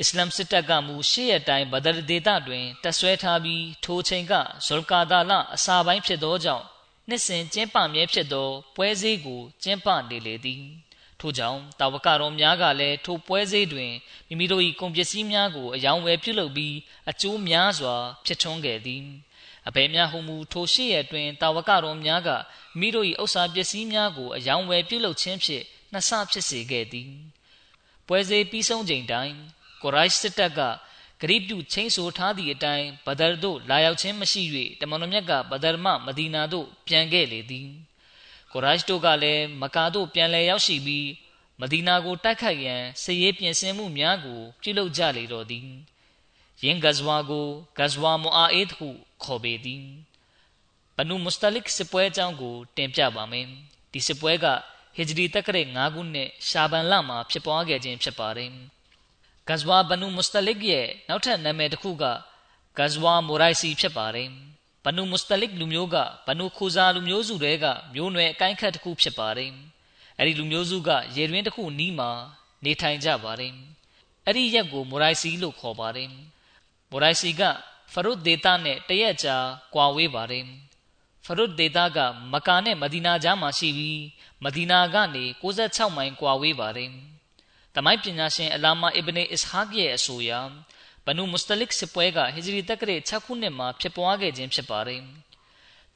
[0.00, 4.32] အစ္စလမ်စစ်တပ်ကမူရှေ့ရတိုင်းဘဒရဒေတာတွင်တက်ဆွဲထားပြီးထိုချိန်က
[4.66, 6.66] ဇောလ်ကာဒါလအစာပိုင်းဖြစ်သောကြောင့်
[7.08, 10.64] နှစ်စဉ်ကျင်းပမြဲဖြစ်သောပွဲစည်းကိုကျင်းပနေလေသည်
[11.20, 13.92] ထို့ကြောင့်တာဝကတော်များကလည်းထိုပွဲစည်းတွင်
[14.28, 16.76] မိမိတို့၏ကုန်ပစ္စည်းများကိုအယောင်ဝယ်ပြုလုပ်ပြီး
[17.10, 17.94] အကျိုးများစွာ
[18.26, 19.04] ဖြစ်ထွန်းခဲ့သည်
[19.68, 22.28] အဘယ်များဟုမူထိုရှိရတွင်တာဝကတော်များက
[22.78, 27.10] မိတို့၏ဥစ္စာပစ္စည်းများကိုအယောင်ဝယ်ပြုလုပ်ခြင်းဖြင့်နှစ်ဆဖြစ်စေခဲ့သည်
[28.06, 29.36] ပွဲစည်းပြီးဆုံးချိန်တိုင်း
[29.82, 30.60] ကိုရိုက်စစ်တပ်က
[31.20, 34.42] ဂရိပြုချင်းဆိုထားသည့်အတိုင်းဘဒရသို့လာရောက်ခြင်းမရှိ၍
[34.80, 37.68] တမန်တော်မြတ်ကဘဒရမမဒီနာသို့ပြန်ခဲ့လေသည်
[38.52, 41.08] ကိုရိုက်တို့ကလည်းမကာသို့ပြန်လည်ရောက်ရှိပြီး
[41.60, 45.68] မဒီနာကိုတိုက်ခိုက်ရန်စည်ရေးပြင်ဆင်မှုများကိုပြုလုပ်ကြလေတော့သည်
[46.64, 47.46] ယင်းဂဇဝါကို
[47.78, 48.88] ဂဇဝါမူအာအစ်ဟု
[49.24, 49.84] ခေါ်ပေသည်
[50.96, 53.46] ဘနုမုစတလစ်စစ်ပွဲအကြောင်းကို တင်ပြပါမယ်
[53.92, 54.46] ဒီစစ်ပွဲက
[54.96, 58.50] ဟီဂျရီတက္ကရာ9ခုနှစ်ရှာဘန်လမှာဖြစ်ပွားခဲ့ခြင်းဖြစ်ပါတယ်
[59.48, 62.04] ဂဇဝါဘနုမုစတလစ်ရဲ့နောက်ထပ်နာမည်တစ်ခုက
[62.78, 64.28] ဂဇဝါမိုရိုက်စီဖြစ်ပါတယ်
[64.84, 65.96] ဘနုမုစတလစ်လူမျိုးက
[66.26, 69.52] ဘနုခူဇာလူမျိုးစုတွေကမျိုးနွယ်အကိုင်းခတ်တစ်ခုဖြစ်ပါတယ်
[70.18, 72.10] အဲ့ဒီလူမျိုးစုကရေတွင်းတစ်ခုနီးမှာ
[72.64, 73.54] နေထိုင်ကြပါတယ်
[74.26, 76.10] အဲ့ဒီရက်ကိုမိုရိုက်စီလို့ခေါ်ပါတယ်
[76.90, 77.42] မိုရိုက်စီက
[77.92, 79.36] ဖရုတ်ဒေတာနဲ့တရက်ကြာ
[79.74, 80.44] ကွာဝေးပါတယ်
[81.24, 81.98] ဖရုတ်ဒေတာက
[82.32, 84.00] မကာနဲ့မဒီနာကြားမှာရှိပြီး
[84.44, 86.90] မဒီနာကနေ66မိုင်ကွာဝေးပါတယ်
[87.74, 90.32] တမိုင်းပညာရှင်အလာမာအစ်ဘနေအစ်ဟာဂ်ရဲ့အဆိုအရ
[91.06, 95.02] ဘနုမုစတလစ်စစ်ပွဲကဟီဂျရီတက္ကရာ6ခုနှစ်မှာဖြစ်ပွားခဲ့ခြင်းဖြစ်ပါတယ်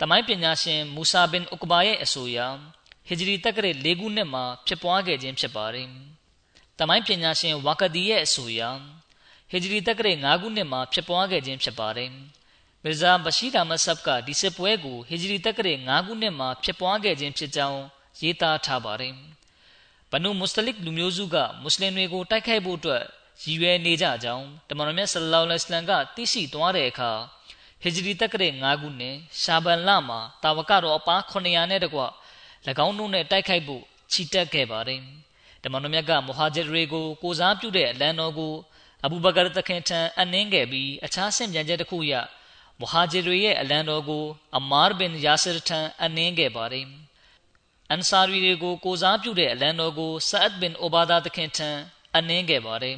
[0.01, 2.39] တမိုင်းပညာရှင်မူဆာဘင်ဥကဘာရဲ့အဆိုအရ
[3.07, 5.89] ဟီဂျရီတက္ကရာ၄ခုနှစ်မှာဖြစ်ပွားခဲ့ခြင်းဖြစ်ပါတယ်။
[6.79, 8.63] တမိုင်းပညာရှင်ဝါကဒီရဲ့အဆိုအရ
[9.51, 12.11] ဟီဂျရီတက္ကရာ၅ခုနှစ်မှာဖြစ်ပွားခဲ့ခြင်းဖြစ်ပါတယ်။
[12.85, 17.81] မီဇာဘရှိဒါမဆပ်ကဒီစစ်ပွဲကိုဟီဂျရီတက္ကရာ၅ခုနှစ်မှာဖြစ်ပွားခဲ့ခြင်းဖြစ်ကြောင်း
[18.21, 19.15] ရေးသားထားပါတယ်။
[20.11, 23.03] ဘနုမုစတလစ်လူမျိုးစုကမွတ်စလင်တွေကိုတိုက်ခိုက်ဖို့အတွက်
[23.43, 27.11] ရည်ရွယ်နေကြကြောင်းတမန်တော်မြတ်ဆလလောလ္လဟ်အလัยဟိဝါစလမ်ကသိရှိသွားတဲ့အခါ
[27.83, 32.01] ဟဂျရီတက္ကရာ9ခုနှစ်ရှာဘန်လမှာတာဝကတော်အပား900နဲ့တကွ၎
[32.87, 35.01] င်းတို့နဲ့တိုက်ခိုက်ဖို့ချီတက်ခဲ့ပါတယ်။
[35.63, 38.53] တမန်တော်မြတ်ကမူဟာဂျစ်တွေကိုကိုစားပြုတဲ့အလံတော်ကို
[39.05, 42.15] အဘူဘကာတခင်ထံအနှင်းခဲ့ပြီးအခြားဆင့်ပြန်ချက်တစ်ခုအရ
[42.81, 44.25] မူဟာဂျစ်တွေရဲ့အလံတော်ကို
[44.59, 46.87] အမာဘင်ယာဆာထံအနှင်းခဲ့ပါတယ်။
[47.91, 51.71] အန်ဆာရီတွေကိုကိုစားပြုတဲ့အလံတော်ကိုဆာအတ်ဘင်အိုဘာဒါတခင်ထံ
[52.17, 52.97] အနှင်းခဲ့ပါတယ်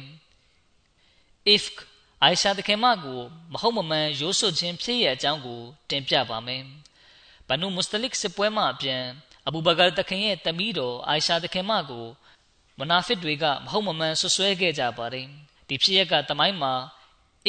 [1.53, 1.75] ။ifk
[2.21, 3.21] အိုင်ရှာတခင်မကို
[3.53, 6.63] မဟုတ်မမှန်ရိုးစွခြင်းဖြစ်ရဲ့အကြောင်းကို တင်ပြပါမယ်။
[7.47, 9.03] ဘနုမုစတလစ်စစ်ပွဲမှာအပြန်
[9.47, 12.05] အဘူဘကာတခင်ရဲ့တမီးတော်အိုင်ရှာတခင်မကို
[12.79, 15.29] မနာဖစ်တွေကမဟုတ်မမှန်ဆွဆွဲခဲ့ကြပါတယ်။
[15.67, 16.73] ဒီဖြစ်ရက်ကတမိုင်းမှာ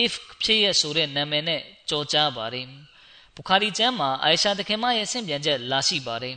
[0.04, 2.66] if ဖြစ်ရဆိုတဲ့နာမည်နဲ့ကြော်ကြားပါတယ်။
[3.34, 6.36] ဘူခါရီကျမ်းမှာအိုင်ရှာတခင်မရဲ့ဆင့်ပြန်ချက်လာရှိပါတယ်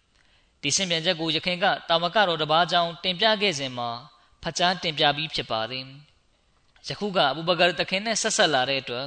[0.62, 3.90] ။ဒီဆင့်ပြန်ချက်ကိုယခင်ကတာဝကတော်တပါးကြောင့်တင်ပြခဲ့စဉ်မှာ
[4.42, 5.84] ဖတ်ကြားတင်ပြပြီးဖြစ်ပါတယ်။
[6.88, 9.06] ယခုကအဘူဘကာတခင်နဲ့ဆက်ဆက်လာတဲ့အတွက်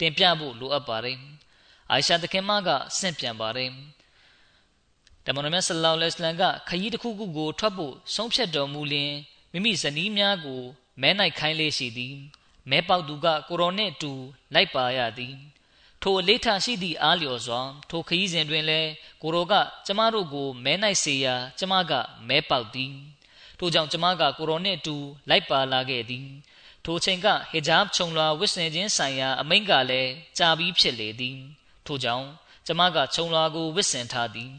[0.00, 1.18] တင်ပြဖို့လိုအပ်ပါတယ်။
[1.90, 3.70] အိုင်ရှာတခင်မကဆင့်ပြန်ပါတယ်။
[5.26, 9.12] တမန်တော်မြတ်ဆလ္လာလဟ်အလัยဟိဝါစလမ်ကခရီးတစ်ခုခုကိုထွက်ဖို့ဆုံးဖြတ်တော်မူလျင်
[9.52, 10.62] မိမိဇနီးများကို
[11.02, 12.14] မဲနိုင်ခိုင်းလေးရှိသည်။
[12.70, 14.12] မဲပေါက်သူကကိုရောနှင့်အတူ
[14.54, 15.34] လိုက်ပါရသည်။
[16.02, 17.60] ထိုအလေးထားရှိသည့်အားလျော်စွာ
[17.90, 18.90] ထိုခရီးစဉ်တွင်လည်း
[19.22, 19.54] ကိုရောက
[19.86, 21.92] ကျမတို့ကိုမဲနိုင်စေရာကျမက
[22.28, 22.92] မဲပေါက်သည်။
[23.58, 24.96] ထို့ကြောင့်ကျမကကိုရောနှင့်အတူ
[25.28, 26.26] လိုက်ပါလာခဲ့သည်။
[26.86, 31.38] ထိုချိန်ကဟီဂျပ်ခြုံလွှာဝတ်ဆင်ခြင်းဆိုင်ရာအမိန့်ကလည်းကြာပြီးဖြစ်လေသည်
[31.86, 32.26] ထို့ကြောင့်
[32.66, 34.52] ကျမကခြုံလွှာကိုဝတ်ဆင်ထားသည်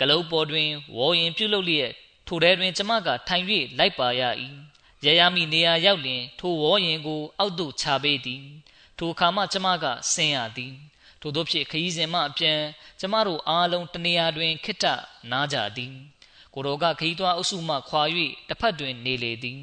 [0.00, 1.90] ကလုတ်ပေါ်တွင်ဝေါ်ရင်ပြုတ်လုလျက်
[2.26, 3.44] ထိုထဲတွင်ကျမကထိုင်၍
[3.78, 4.22] လိုက်ပါရ၏
[5.04, 8.44] ရရမိနေရာရောက်လျင် ထိုဝေါ်ရင်ကို အောက်သို့ချပေးသည်
[8.98, 10.74] ထိုအခါမှကျမကဆင်းရသည်
[11.20, 12.60] ထို့သောဖြင့်ခရီးစဉ်မှအပြန်
[13.00, 14.86] ကျမတို့အားလုံးတနေရာတွင်ခိတ္တ
[15.30, 15.94] နားကြသည်
[16.54, 18.02] ကိုတော်ကခရီးသွားအုပ်စုမှခွာ၍
[18.48, 19.62] တစ်ဖက်တွင်နေလေသည်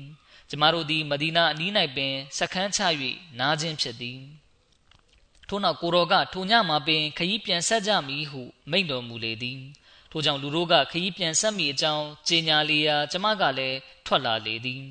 [0.50, 2.82] ကျမတို့သည်မဒီနာအနီး၌ပင်စခန်းချ၍
[3.40, 4.20] နားခြင်းဖြစ်သည်
[5.48, 8.42] ထို့နောက်ကိုတော်ကထိုညမှာပင်ခရီးပြန်ဆက်ကြမည်ဟု
[8.72, 9.60] မိန့်တော်မူလေသည်
[10.12, 14.84] ထို့ကြောင့်လူတို့ကခရီးပြန်ဆက်မိအကြောင်းကြေညာလျာကျမကလည်းထွက်လာလေသည်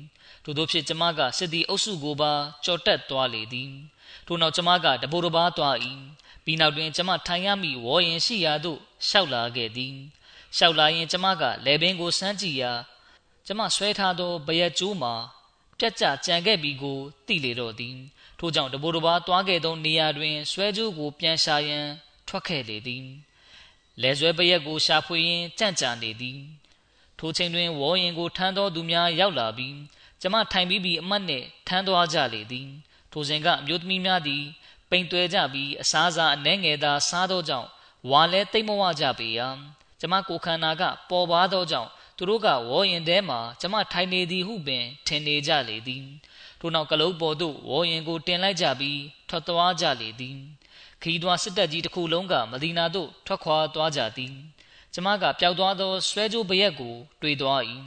[0.43, 2.31] ထို့သောဖြင့်ကျမကစစ်သည်အုပ်စုကိုပါ
[2.65, 3.71] ကြော်တက်သွားလေသည်
[4.27, 5.75] ထို့နောက်ကျမကတပိုတပါးသွား၏
[6.45, 9.95] ပြီးနောက်တွင်ကျမထိုင်ရမိဝေါ်ရင်ရှိရာသို့ရှောက်လာခဲ့သည်
[10.57, 12.73] ရှောက်လာရင်ကျမကလေပင်ကိုစမ်းကြည့်ရာ
[13.45, 15.13] ကျမဆွဲထားသောဗရက်ကျိုးမှာ
[15.79, 17.97] ပြက်ကျကြံခဲ့ပြီးကိုသိလေတော့သည်
[18.39, 21.85] ထို့ကြောင့်တဘိုးတဘာသွားခဲ့သောနေရာတွင်ဆွဲကြိုးကိုပြန်ရှာရန်
[22.27, 23.05] ထွက်ခဲ့လေသည်
[24.01, 26.39] လဲဆွဲပရက်ကိုရှာဖွေရင်းကြံ့ကြာနေသည်
[27.19, 29.75] ထိုချိန်တွင်ဝေါ်ရင်ကိုထမ်းသောသူများရောက်လာပြီး
[30.25, 32.69] ကျမထိုင်ပြီးပြီးအမတ်နှင့်ထမ်းသွားကြလေသည်
[33.11, 34.43] ထိုစဉ်ကအမျိုးသမီးများသည်
[34.89, 37.69] ပိန်တွယ်ကြပြီးအစားအစာအနှဲငယ်သာစားသောကြောင့်
[38.09, 39.47] ဝါလဲတိတ်မဝကြပေရာ
[39.99, 46.03] ကျမကိုခန္ဓာကပေါ်ပါသောကြောင့်သူတို့ကဝေါ်ရင်ထဲမှာကျမထိုင်နေသည်ဟုပင်ထင်နေကြလေသည်
[46.59, 50.37] ထို့နောက်ကလုတ်ပေါ်သို့ဝေါ်ရင်ကိုတင်လိုက်ကြပြီးထွက်သွားကြလေသည်
[51.01, 54.33] ခီးသွားစစ်တပ်ကြီးတစ်ခုလုံးကမဒီနာသို့ထွက်ခွာသွားကြသည်
[54.93, 57.61] ကျမကပျောက်သွားသောဆွဲကြိုးပရက်ကိုတွေ့သွား၏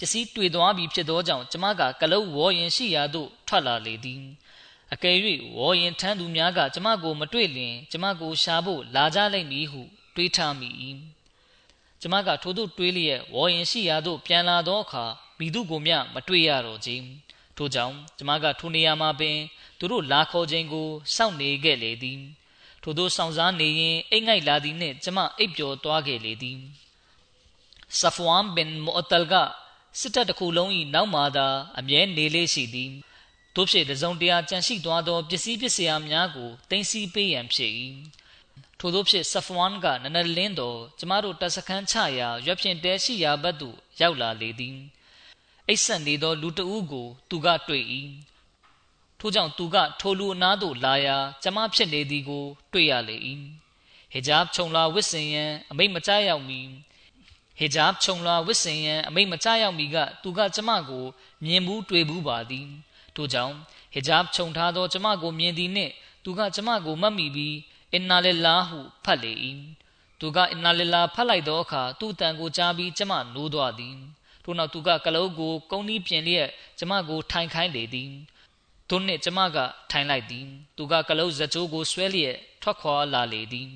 [0.00, 4.22] ပစ္စည်းတွေ့သွားပြီးဖြစ်သောကြောင့်ကျမကကလုတ်ဝေါ်ရင်ရှိရာသို့ထွက်လာလေသည်
[4.92, 5.16] အကယ်၍
[5.56, 9.80] ဝေါ်ရင်ထမ်းသူများကကျမကိုမတွေ့လျင်ကျမကိုရှာဖို့လာကြလိမ့်မည်ဟု
[10.14, 10.68] တွေးထားမိ၏
[12.00, 15.04] ကျမကထိုသို့တွေးလျက်ဝေါ်ရင်ရှိရာသို့ပြန်လာသောအခါ
[15.38, 17.04] မိသူကိုမျှမတွေ့ရတော့ခြင်း
[17.56, 19.36] ထို့ကြောင့်ကျမကထိုနေရာမှာပင်
[19.78, 22.20] သူတို့လာခေါ်ခြင်းကိုစောင့်နေခဲ့လေသည်
[22.82, 26.58] ထို့သောဆောင်စားနေရင်အိတ်ငိုက်လာသည်နှင့်ကျမအိပ်ပျော်သွားခဲ့လေသည်
[27.98, 29.34] ဆဖဝမ်ဘင်မူအတလ်က
[29.98, 31.48] စစ်တပ်တစ်ခုလုံး၏နောက်မှသာ
[31.78, 32.92] အမြဲနေလေးရှိသည်
[33.54, 37.72] တို့ဖြစ်တစုံတရာကြန့်ရှိသွားသောပစ္စည်းပစ္စယများကိုတင်စီပေးရန်ဖြစ်၏
[38.78, 44.78] ထို့သောဖြင့်ဆဖဝမ်ကနနလင်းတော်ကျမတို့တပ်စခန်းချရာရွက်ဖြင့်တဲရှိရာဘက်သို့ရောက်လာလေသည်
[45.66, 47.84] အိတ်ဆက်နေသောလူတဦးကို သူကတွေ့၏
[49.18, 53.16] ထို့ကြောင့်သူကထိုလူအနားသို့လာရာကျမဖြစ်နေသည်ကို တွေ့ရလေ၏
[54.12, 56.60] ဟီဂျပ်ခြုံလာဝစ်စင်ရန်အမိတ်မကြရောက်မီ
[57.60, 61.04] ဟီဂျပ်ခြုံလာဝစ်စင်ရန်အမိတ်မကြရောက်မီကသူကကျမကို
[61.44, 62.68] မြင်ဘူးတွေ့ဘူးပါသည်
[63.14, 63.54] ထို့ကြောင့်
[63.92, 65.92] ဟီဂျပ်ခြုံထားသောကျမကိုမြင်သည်နှင့်
[66.24, 67.56] သူကကျမကိုမှတ်မိပြီး
[67.92, 69.32] အင်နာလလာဟုဖတ်လေ၏
[70.20, 73.96] သူကအင်နာလလာဖတ်လိုက်သောအခါသူ့တန်ကိုကြားပြီးကျမနိုးသွားသည်
[74.44, 78.10] ထို့နောက်သူကကလုတ်ကိုကုန်းနီးပြင်လျက်ကျမကိုထိုင်ခိုင်းလေသည်
[78.88, 79.58] သူနှင့်ကျမက
[79.90, 80.46] ထိုင်လိုက်သည်
[80.76, 83.70] သူကကလုတ်ဇကြိုးကိုဆွဲလျက်ထွက်ခွာလာလေသည်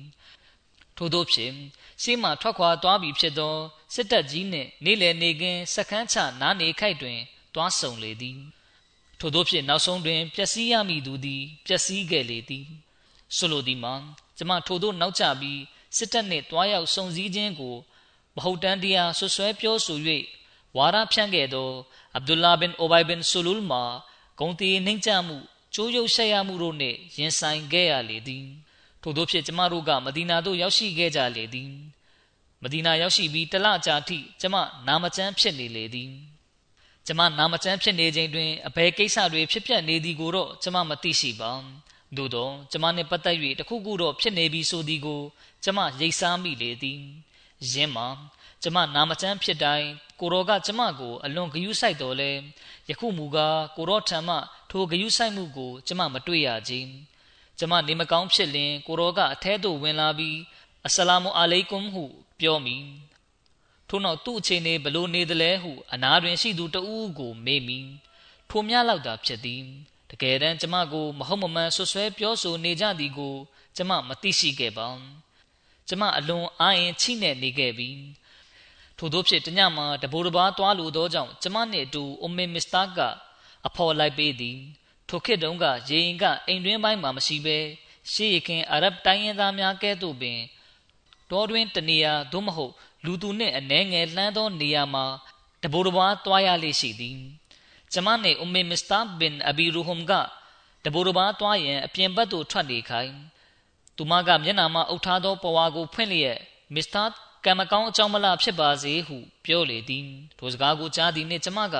[0.97, 1.53] ထို့သောဖြင့်
[2.01, 3.55] ရှေးမှထွက်ခွာသွားပြီဖြစ်သော
[3.93, 7.19] စစ်တပ်ကြီးနှင့်နေလည်နေကင်းစခန်းချနားနေခိုက်တွင်
[7.53, 8.39] တွားဆုံလေသည်
[9.19, 12.65] ထို့သောဖြင့်နောက်ဆုံးတွင်ပျက်စီးရမည်သူသည်ပျက်စီးခဲ့လေသည်
[13.35, 13.95] ဆိုလိုသည်မှာ
[14.37, 15.61] ကျမထို့သောနောက်ကျပြီး
[15.97, 17.75] စစ်တပ်နှင့်တွားရောက်ဆုံစည်းခြင်းကို
[18.35, 19.99] မဟုတ်တမ်းတရားဆွဆွဲပြောဆို၍
[20.75, 21.71] ဝါရဖြန့်ခဲ့သော
[22.15, 23.83] အဗ်ဒူလာဘင်အိုဘိုင်ဘင်ဆူလူလ်မှာ
[24.39, 25.37] ဂုံတီနှိမ့်ချမှု
[25.73, 28.45] ကျိုးရုပ်ဆက်ရမှုတို့နှင့်ရင်ဆိုင်ခဲ့ရလေသည်
[29.05, 31.71] ထို့သောဖြင့်ကျမတို့ကမဒီနာသို့ရောက်ရှိခဲ့ကြလေသည်
[32.63, 34.55] မဒီနာရောက်ရှိပြီးတလကြာထိကျမ
[34.87, 36.11] နာမကျန်းဖြစ်နေလေသည်
[37.07, 41.51] ကျမနာမကျန်းဖြစ်နေချိန်တွင်အဘယ်ကိစ္စတွေဖြစ်ပျက်နေသည်ကိုတော့ကျမမသိရှိပါ
[42.17, 45.21] သို့တော့ကျမနှင့်ပတ်သက်၍တခုခုတော့ဖြစ်နေပြီဆိုသည်ကို
[45.63, 47.01] ကျမရိပ်စားမိလေသည်
[47.71, 48.07] ယင်းမှာ
[48.63, 49.87] ကျမနာမကျန်းဖြစ်တိုင်း
[50.19, 52.31] ကိုရောကကျမကိုအလွန်ဂယုစိုက်တော်လဲ
[52.89, 54.35] ယခုမူကားကိုရောထံမှ
[54.69, 56.89] ထိုဂယုစိုက်မှုကိုကျမမတွေ့ရခြင်း
[57.59, 60.37] ကျမနေမကောင်းဖြစ်လင်ကိုရောကအထဲသို့ဝင်လာပြီး
[60.85, 62.03] အစလာမအလိကွမ်ဟု
[62.39, 62.77] ပြောမိ
[63.89, 67.79] ထို့နောက်သူ့အခြေအနေဘလို့နေသလဲဟုအနာတွင်ရှိသူတဦးကိုမေးမိ
[68.49, 69.63] ထိုမြလောက်တာဖြစ်သည်
[70.09, 73.35] တကယ်တမ်းကျမကိုမဟုတ်မမှန်ဆွဆွဲပြောဆိုနေကြသည်ကို
[73.75, 74.87] ကျမမသိရှိခဲ့ပါ
[75.87, 77.99] ကျမအလွန်အားရင်ချိနဲ့နေခဲ့ပြီး
[78.97, 82.99] ထို့သောဖြင့်တညမှာတဘိုးတစ်ပါးသွားလိုသောကြောင့်ကျမနှင့်အတူအမေမစ္စတာက
[83.67, 84.57] အဖော်လိုက်ပေးသည်
[85.09, 87.57] ထိုခေတ်တုန်းကရေရင်ကအိမ်တွင်းပိုင်းမှာမရှိဘဲ
[88.11, 90.39] ရှေးရခင်အာရဗ်တိုင်းရင်းသားများကဲ့သို့ပင်
[91.31, 92.73] တောတွင်တနေရာသို့မဟုတ်
[93.05, 95.05] လူသူနှင့်အနှဲငယ်လှမ်းသောနေရာမှာ
[95.63, 97.19] တဘိုးတစ်ပါးသွားရလေရှိသည်
[97.93, 100.13] ကျမနှင့်အမေမစ္စတာဘင်အဘီရူဟွမ်က
[100.83, 103.15] တဘိုးတစ်ပါးသွားရန်အပြင်ဘက်သို့ထွက်နေခိုင်း
[103.97, 106.39] သူမကမျက်နှာမှာအုပ်ထားသောပဝါကိုဖွင့်လျက်
[106.75, 107.03] မစ္စတာ
[107.45, 111.75] ကံမကောင်းအကြောင်းမလားဖြစ်ပါစေဟု ပြောလေသည်ထိုစကားကိုကြားသည်နှင့်ကျမက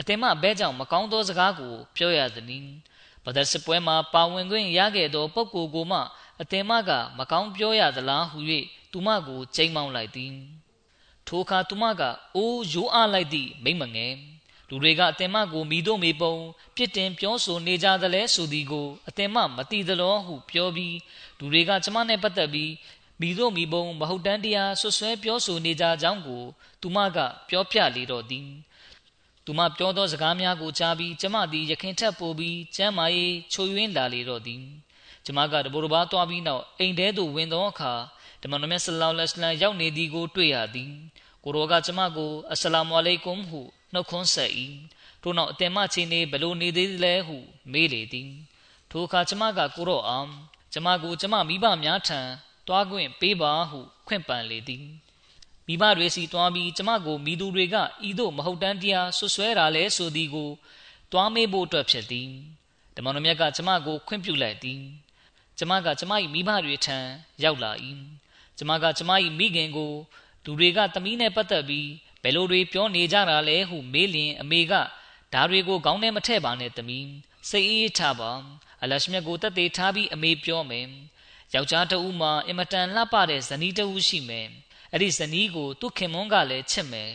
[0.00, 2.66] အတင်မဘဲကြောင့်မကောင်းသောစကားကို ပြောရသည်
[3.24, 6.00] ဘဒတ်စပွဲမှာပါဝင်ခွင့်ရခဲ့သောပုဂ္ဂိုလ်ကိုမှ
[6.40, 8.38] အတင်မက မကောင်းပြောရသလားဟု၍
[8.92, 10.34] သူမကိုချိန်မောင်းလိုက်သည်
[11.26, 12.02] ထိုအခါသူမက
[12.36, 14.14] အိုးရိုးအားလိုက်သည့်မိမငယ်
[14.68, 16.34] လူတွေကအတင်မကိုမိတို့မိပုံ
[16.76, 20.96] ပြစ်တင်ပြောဆိုနေကြသလဲဆိုသည်ကိုအတင်မမသိသလောဟုပြောပြီး
[21.38, 22.72] လူတွေကကျမနဲ့ပတ်သက်ပြီး
[23.20, 26.42] မိတို့မိဘုံမဟုတ်တန်းတရားဆွဆွဲပြောဆိုနေကြကြောင်းကို
[26.80, 28.48] သူမကပြောပြလေတော့သည်
[29.50, 34.62] သူမပြောသောစကားများကိုကြားပြီးကျမသည်ရခင်ထက်ပိုပြီးကျမ်းမာရေးချိုယွင်းလာလေတော့သည်
[35.24, 37.92] ကျမကတဘောတဘာသွားပြီးနောက်အိမ်ထဲသို့ဝင်သောအခါ
[38.42, 40.90] ဓမ္မနမဆလောလ္လဟ်အလัยဟ်ရောက်နေသည်ကိုတွေ့ရသည်
[41.44, 43.60] ကိုရောကကျမကိုအစ္စလာမ်အလိုင်ကွမ်ဟု
[43.92, 44.52] နှုတ်ခွန်းဆက်၏
[45.22, 47.36] ထို့နောက်အတင်မချင်းနေဘလို့နေသေးလဲဟု
[47.72, 48.30] မေးလေသည်
[48.90, 50.30] ထိုအခါကျမကကိုရောအောင်
[50.72, 52.20] ကျမကိုကျမမိဘများထံ
[52.66, 54.84] တွားခွင့်ပေးပါဟုခွင့်ပန်လေသည်
[55.68, 57.76] မိဘတွေစီတွားပြီးကျမကိုမိသူတွေက
[58.08, 60.50] ဤသို့မဟုတ်တမ်းတရားဆွဆွဲတာလဲဆိုသည်ကို
[61.12, 62.30] တွားမေးဖို့အတွက်ဖြစ်သည်
[62.96, 64.82] ဓမ္မတော်မြတ်ကကျမကိုခွင့်ပြုလိုက်သည်
[65.58, 66.98] ကျမကကျမ၏မိဘတွေထံ
[67.42, 67.72] ရောက်လာ၏
[68.58, 69.92] ကျမကကျမ၏မိခင်ကို
[70.44, 71.88] လူတွေကသမီးနဲ့ပတ်သက်ပြီး
[72.22, 74.72] ဘယ်လိုတွေပြောနေကြတာလဲဟုမေးလျင်အမေက
[75.32, 77.08] ဒါတွေကိုခေါင်းထဲမထည့်ပါနဲ့သမီး
[77.50, 78.30] စိတ်အေးထားပါ
[78.82, 80.86] အလရှမြတ်ကိုတက်သေးထားပြီးအမေပြောမယ်
[81.54, 84.48] ယောက်ျားတဦးမှာအင်မတန်လှပတဲ့ဇနီးတဦးရှိမယ်
[84.92, 87.10] အဲ့ဒီဇနီးကိုသူ့ခင်မွန်းကလည်းချစ်မယ်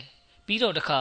[0.46, 1.00] ပြီးတော့တခါ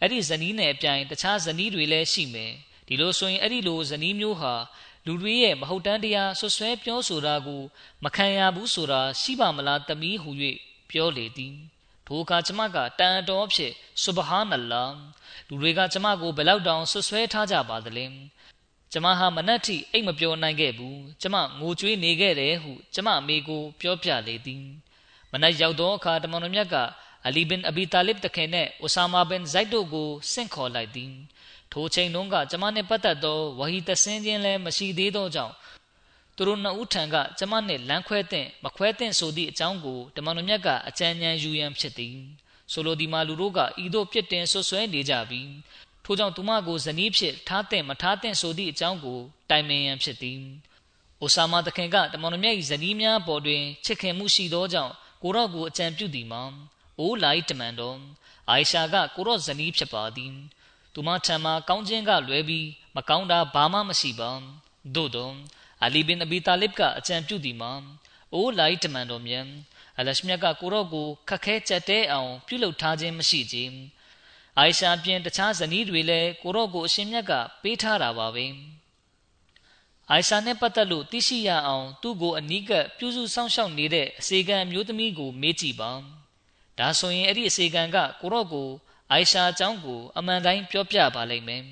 [0.00, 2.52] အဲ့ဒီဇနီးနဲ့အပြိုင်တခြားဇနီးတွေလည်းရှိမယ်
[2.86, 4.54] ဒီလိုဆိုရင်အဲ့ဒီလိုဇနီးမျိုးဟာ
[5.06, 7.62] လူတွေရဲ့မဟုတ်တမ်းတရားဆွဆွဲပြောဆိုတာကို
[8.04, 10.30] မခံရဘူးဆိုတာရှိပါမလားတမီးဟု၍
[10.90, 11.54] ပြောလေသည်
[12.06, 14.84] ထိုအခါကျမကတန်တော်ဖြစ်ဆူဘဟာနလာ
[15.48, 18.06] လူတွေကကျမကိုဘယ်လောက်တောင်ဆွဆွဲထားကြပါသလဲ
[18.92, 24.64] ကျမဟာမနက်ထိအိတ်မပြောနိုင်ခဲ့ဘူးကျမငိုကြွေးနေခဲ့တယ်ဟုကျမအမေကိုပြောပြလေသည်
[25.32, 26.76] မနက်ရောက်သောအခါတမန်တော်မြတ်က
[27.26, 31.12] အလီဘင်အဘီတာလစ်တခင်နဲ့အိုဆာမာဘင်ဇိုက်တို့ကိုဆင့်ခေါ်လိုက်သည်
[31.72, 35.54] ထိုချိန်တုန်းကကျမနှင့်ပတ်သက်သောဝဟီတဆင်းခြင်းလည်းမရှိသေးသောကြောင့်
[36.36, 42.16] သူတို့နှစ်ဦးထံကကျမနှင့်လမ်းခွဲတဲ့မခွဲတဲ့ဆိုသည့်အကြောင်းကိုတမန်တော်မြတ်ကအကြံဉာဏ်ယူရန်ဖြစ်သည်
[42.72, 45.50] ဆိုလိုဒီမာလူတို့ကဤသို့ပြစ်တင်ဆွဆွဲနေကြပြီး
[46.04, 50.40] ထို့ကြောင့်သူမကိုဇနီးဖြစ်ထားတဲ့မထားတဲ့ဆိုသည့်အကြောင်းကိုတိုင်ပင်ရန်ဖြစ်သည်
[51.20, 54.92] အိုဆာမာတခင်ကတမန်တော်မြတ်၏ဇနီးများပေါ်တွင်ချစ်ခင်မှုရှိသောကြောင့်
[55.22, 56.42] ကိုရော့ကိုအကြံပြုသည်မှာ
[56.98, 57.98] အိုလိုက်တမန်တော်
[58.48, 60.32] အိုင်ရှာကကိုရော့ဇနီးဖြစ်ပါသည်
[60.94, 64.30] သူမထံမှာကောင်းခြင်းကလွဲပြီးမကောင်းတာဘာမှမရှိပါ
[64.94, 65.34] သို့တော့
[65.84, 67.72] အလီဘင်အဘီတာလစ်ကအကြံပြုသည်မှာ
[68.34, 69.46] အိုလိုက်တမန်တော်မြတ်
[69.98, 73.74] အလရှမြတ်ကကိုရော့ကိုခက်ခဲကြက်တဲအောင်ပြုလုပ်ထားခြင်းမရှိခြင်း
[74.58, 77.32] အိုင်ရှာပြင်တခြားဇနီးတွေလည်းကိုရော့ကိုအရှင်မြတ်က
[77.62, 78.46] ပေးထားတာပါပဲ
[80.09, 85.91] အိုင်ရှာနဲ့ပတ်သက်လို့သိရှိရအောင်သူ့ကိုအနီးကပ်ပြုစုစောင့်ရှောက်နေတဲ့အစေခံမျိုးသမီးကိုမေးကြည့်ပါ
[86.79, 88.69] ဒါဆိုရင်အဲ့ဒီအစေခံကကိုရော့ကို
[89.11, 91.63] အိုင်ရှာအကြောင်းကိုအမှန်တိုင်းပြောပြပါလိမ့်မယ်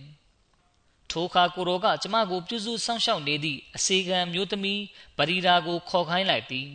[1.11, 4.81] ထိုအခါကိုရောကကျမကိုပြုစုစောင့်ရှောက်နေသည့်အစေခံမျိုးသမီး
[5.17, 6.69] ဗရီရာကိုခေါ်ခိုင်းလိုက်သည်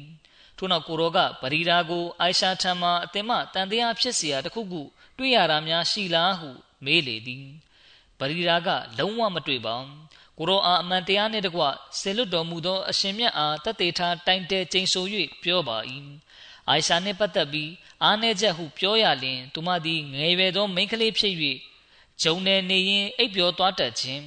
[0.57, 4.83] ထို့နောက်ကိုရောကပရီရာကိုအိုင်ရှာထံမှအသင်မှတန်တရားဖြစ်เสียတခုခု
[5.19, 6.51] တွေ့ရတာများရှိလားဟု
[6.85, 7.47] မေးလေသည်
[8.19, 9.77] ပရီရာကလုံးဝမတွေ့ပါ
[10.38, 11.64] ကိုရောအားအမှန်တရားနှင့်တကွ
[12.00, 15.06] ဆေလွတ်တော်မူသောအရှင်မြတ်အားတသက်ထားတိုင်တဲကျိန်ဆို၍
[15.44, 15.78] ပြောပါ၏
[16.68, 17.72] အိုင်ရှာနှင့်ပတ်သက်ပြီး
[18.04, 21.34] အားနည်းချက်ဟုပြောရလျင်သူမသည်ငယ်ရွယ်သောမိန်းကလေးဖြစ်၍
[22.22, 24.26] ဂျုံနယ်နေရင်အိပ်ပျော်သွားတတ်ခြင်း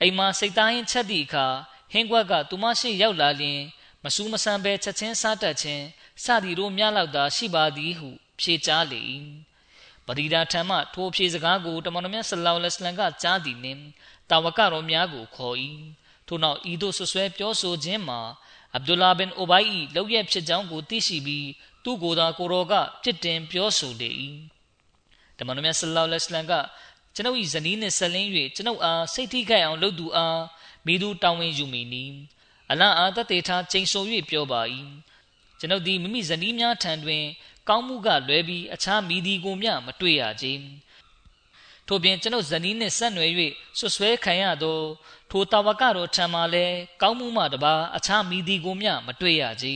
[0.00, 1.46] အိမ်မှာစိတ်သားရင်ချက်သည့်အခါ
[1.92, 3.60] ဟင်းကွက်ကသူမရှိရောက်လာလျင်
[4.02, 5.84] မဆူးမဆန်ပဲချက်ချင်းစားတတ်ခြင်း
[6.24, 8.08] စသည်တို့များလောက်သာရှိပါသည်ဟု
[8.40, 9.00] ဖြေကြားလေ၏
[10.06, 13.80] ပရိဒါထံမှထိုဖြေစကားကိုတမန်တော်မြတ်ဆလောလ္လဟ်အလိုင်းကကြားသည်နှင့်
[14.30, 15.56] တာဝကတော်များကိုခေါ်၏
[16.26, 18.20] ထို့နောက်ဤသို့ဆွဆွဲပြောဆိုခြင်းမှာ
[18.74, 21.48] အဗ်ဒူလာဘင်အိုဘိုင်၏လောက်ရဖြစ်ကြောင်းကိုသိရှိပြီး
[21.84, 24.10] သူ့ကိုယ်သာကိုရောကပြစ်တင်ပြောဆိုလေ၏
[25.38, 26.54] တမန်တော်မြတ်ဆလောလ္လဟ်အလိုင်းက
[27.14, 30.40] ကျွန်ုပ်၏ဇနီးနှင့်ဆက်လင်း၍ကျွန်ုပ်အားစိတ်ထိခိုက်အောင်လုပ်သူအား
[30.86, 32.04] မိသူတောင်းဝင်ယူမိနီ
[32.70, 34.60] အလံအားတသေးထားချိန်ဆို၍ပြောပါ၏
[35.58, 37.24] ကျွန်ုပ်သည်မိမိဇနီးများထံတွင်
[37.68, 40.46] ကောင်းမှုကလွဲပြီးအခြားမိသည်ကိုမျှမတွေ့ရကြ
[41.92, 43.32] ထို့ပြင်ကျွန်ုပ်ဇနီးနှင့်ဆက်နွယ်၍
[43.78, 44.78] ဆွဆွဲခံရသော
[45.30, 49.66] ထိုတာဝကတော်ထံမှလည်းကောင်းမှုမှတပါအခြားမိသည်ကိုမျှမတွေ့ရကြ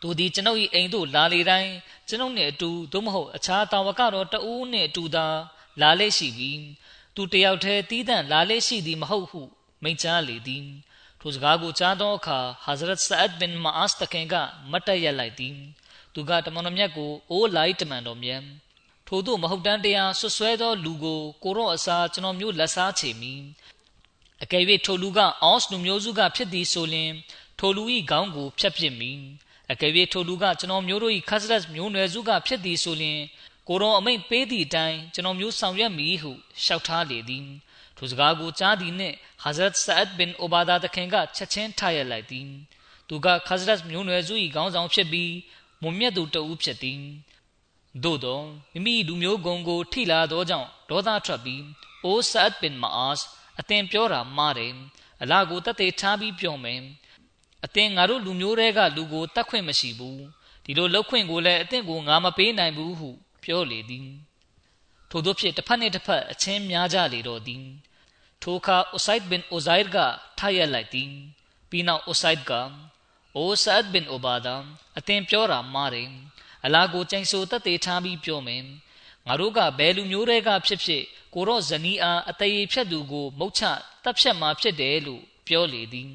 [0.00, 1.72] သူသည်ကျွန်ုပ်၏အိမ်သို့လာလေတိုင်း
[2.08, 5.26] ကျွန်ုပ်နှင့်အတူသို့မဟုတ်အခြားတာဝကတော်တဦးနှင့်အတူသာ
[5.80, 6.60] လာလေရှိပြီး
[7.14, 9.40] သူတယောက်တည်းတီးတန့်လာလေရှိသည်မဟုတ်ဟု
[9.82, 10.64] မိန့်ကြားလေသည်
[11.20, 14.34] ထိုစကားကိုကြားသောအခါဟာဇရတ်ဆအဒ်ဘင်မာအစ်တခင်က
[14.70, 15.54] မတ်တက်ရလိုက်သည်
[16.14, 18.42] သူကတမန်တော်မြတ်ကိုအိုးလိုက်တမန်တော်မြတ်
[19.10, 23.34] ထို့သို့မဟုတ်တမ်းတရားဆွဆွဲသောလူကိုကိုရော့အစားကျွန်တော်မျိုးလက်စားချေမိ
[24.42, 27.12] အကယ်၍ထိုလူကအော့စ်လူမျိုးစုကဖြစ်သည်ဆိုလျှင်
[27.58, 29.12] ထိုလူ၏ခေါင်းကိုဖျက်ပစ်မိ
[29.72, 33.20] အကယ်၍ထိုလူကကျွန်တော်မျိုးတို့၏ခတ်စရက်မျိုးနွယ်စုကဖြစ်သည်ဆိုလျှင်
[33.68, 37.46] ကိုရောအမိန့်ပေးသည့်အတိုင်းကျွန်တော်မျိုးဆောင်ရွက်မိဟုလျှောက်ထားလေသည်
[37.96, 42.48] ထိုစကားကိုကြားသည်နှင့်ဟာဇရတ်ဆအဒ်ဘင်အိုဘာဒါတခင်ကချက်ချင်းထရလိုက်သည်
[43.08, 45.32] သူကခါဇရတ်မျိုးနွယ်စု၏ခေါင်းဆောင်ဖြစ်ပြီး
[45.82, 47.02] မွန်မြတ်သူတဦးဖြစ်သည်
[48.04, 48.40] သို့သော
[48.72, 51.62] မိမိလူမျိုးဂုံကို ထိလာသောကြောင့်ဒေါသထွက်ပြီး
[52.04, 53.24] အိုဆအဒ်ဘင်မာအာစ်
[53.60, 54.74] အသင်ပြောတာမှားတယ်
[55.22, 56.80] အလာကိုတသက်ထားပြီးပြောမယ်
[57.64, 60.20] အသင်ငါတို့လူမျိုးတွေကလူကိုတတ်ခွင့်မရှိဘူး
[60.64, 63.10] ဒီလိုလောက်ခွင့်ကိုလည်းအသင်ကိုငါမပေးနိုင်ဘူးဟု
[63.44, 64.08] ပြောလေသည်
[65.10, 67.64] ထို့သောဖြင့်တစ်ဖက်နှင့်တစ်ဖက်အချင်းများကြလေတော့သည်
[68.42, 69.96] ထိုအခါဥဆိုင်ဘင်ဥဇိုင်က
[70.38, 71.10] ထားရလိုက်သည်
[71.70, 72.52] ပြီးနောက်ဥဆိုင်က
[73.36, 74.56] အိုဆတ်ဘင်အိုဘာဒါ
[74.98, 76.10] အသင်ပြောတာမှားတယ်
[76.64, 78.62] အလာကိုကြိုင်ဆိုတက်သေးထားပြီးပြောမယ်
[79.26, 81.02] ငါတို့ကဘယ်လူမျိုးတွေကဖြစ်ဖြစ်
[81.34, 83.62] ကိုတော့ဇနီးအားအသေးဖြတ်သူကို မုတ်ချ
[84.04, 86.10] တပ်ဖြတ်မှာဖြစ်တယ်လို့ပြောလေသည်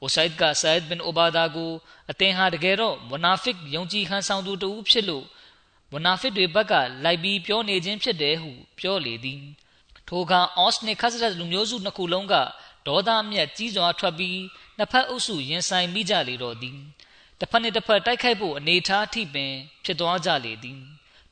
[0.00, 1.72] အိုဆိုင်ကဆတ်ဘင်အိုဘာဒါကို
[2.10, 5.24] အသင်ဟာတကယ်တော့ဝနာဖစ်ယုံကြည်ဟန်ဆောင်သူတဦးဖြစ်လို့
[5.92, 9.42] ဝနာဖစ်တွေဘက်ကလိုက်ပြီးပြောနေခြင်းဖြစ်တယ်ဟုပြောလေသည်
[10.08, 12.34] ထိုအခါအော့စ်နစ်ခတ်စရက်လူမျိုးစုနှစ်ခုလုံးက
[12.86, 14.38] ဒေါသအမျက်ကြီးစွာထွက်ပြီး
[14.76, 16.78] နှစ်ဖက်အုပ်စုရင်ဆိုင်မိကြလေတော့သည်
[17.44, 19.52] တစ်ဖက်နှင့်တစ်ဖက်တိုက်ခိုက်ဖို့အနေထားထိပင်
[19.84, 20.80] ဖြစ်သွားကြလေသည်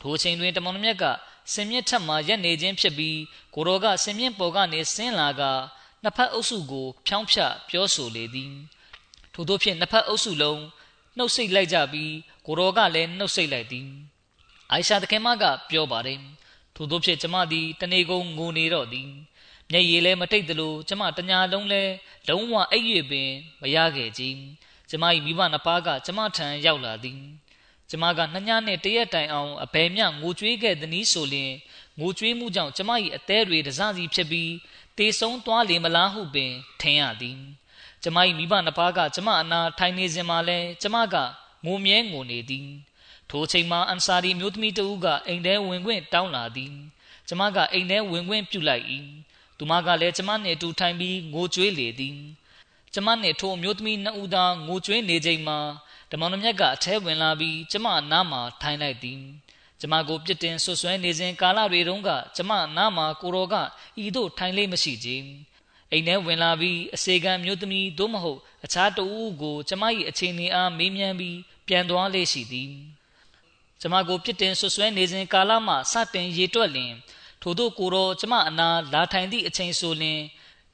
[0.00, 1.04] ထိုချိန်တွင်တမန်တော်မြတ်က
[1.52, 3.18] စင်မြင့်ထက်မှရက်နေခြင်းဖြစ်ပြီး
[3.54, 5.42] ကိုရောကစင်မြင့်ပေါ်ကနေဆင်းလာက
[6.02, 8.52] နှစ်ဖက်အုပ်စုကို ဖြောင်းဖြပြောဆိုလေသည်
[9.34, 10.60] ထို့သောဖြင့်နှစ်ဖက်အုပ်စုလုံး
[11.16, 12.12] နှုတ်ဆက်လိုက်ကြပြီး
[12.46, 13.88] ကိုရောကလည်းနှုတ်ဆက်လိုက်သည်
[14.70, 16.20] အိုင်ရှာတခင်မကပြောပါတယ်
[16.74, 19.08] ထို့သောဖြင့်ကျမသည်တနေကုန်ငိုနေတော့သည်
[19.70, 21.82] မျက်ရည်လည်းမတိတ်သလိုကျမတညာလုံးလဲ
[22.28, 24.24] လုံးဝအိပ်၍ပင်မရခဲ့ကြ
[24.92, 27.20] ကျမ၏မိဘနှစ်ပါးကကျမထံရောက်လာသည်
[27.90, 31.52] ကျမကနှစ်ညနှင့်တရက်တိုင်အောင်အဘယ်မျှငိုကြွေးခဲ့သည်နည်းဆိုလျင်
[32.00, 34.52] ငိုကြွေးမှုကြောင့်ကျမ၏အသေးတွေတစစီဖြစ်ပြီး
[34.98, 37.38] တေဆုံးသွားလေမလားဟုပင်ထင်ရသည်
[38.02, 41.16] ကျမ၏မိဘနှစ်ပါးကကျမအနာထိုင်နေစဉ်မှာလဲကျမက
[41.64, 42.68] ငိုမြဲငိုနေသည်
[43.30, 46.72] ထိုချိန်မှာအန်ဆာရီမျိုးသမီးတဦးကအိမ်ထဲဝင်ခွင့်တောင်းလာသည်
[47.28, 48.84] ကျမကအိမ်ထဲဝင်ခွင့်ပြုလိုက်၏
[49.58, 52.18] သူမကလည်းကျမနှင့်အတူထိုင်ပြီးငိုကြွေးလေသည်
[52.94, 55.58] ကျမနှင့်ထိုမျိုးသမီးနှစ်ဦးသာငိုကြွေးနေချိန်မှာ
[56.10, 59.20] တမန်တော်မြတ်ကအထဲဝင်လာပြီးကျမနားမှာထိုင်လိုက်သည်
[59.80, 63.54] ကျမကိုပြစ်တင်ဆွဆွဲနေစဉ်ကာလတွေတုန်းကကျမနားမှာကိုရောက
[64.02, 65.08] ဤသို့ထိုင်လေးမရှိကြ
[65.90, 72.72] အိမ်ထဲဝင်လာပြီးအစေခံမျိုးသမီးသို့မဟုတ်အခြားတဦးကိုကျမ၏အခြေအနေအားမေးမြန်းပြီးပြန်သွားလေရှိသည်
[73.80, 76.92] ကျမကိုပြစ်တင်ဆွဆွဲနေစဉ်ကာလမှစတင်ရေတွက်လျင်
[77.42, 80.20] ထို့သောကိုရောကျမအနာလာထိုင်သည့်အချိန်ဆိုလျင်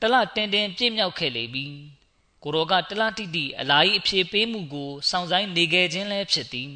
[0.01, 1.67] တလတင်တင်ပြည့်မြောက်ခဲ့လေပြီ
[2.43, 6.73] ကိုရောကတလတိတိအလာ၏အဖြေပေးမှုကိုစောင့်ဆိုင်နေခဲ့ခြင်းလည်းဖြစ်သည်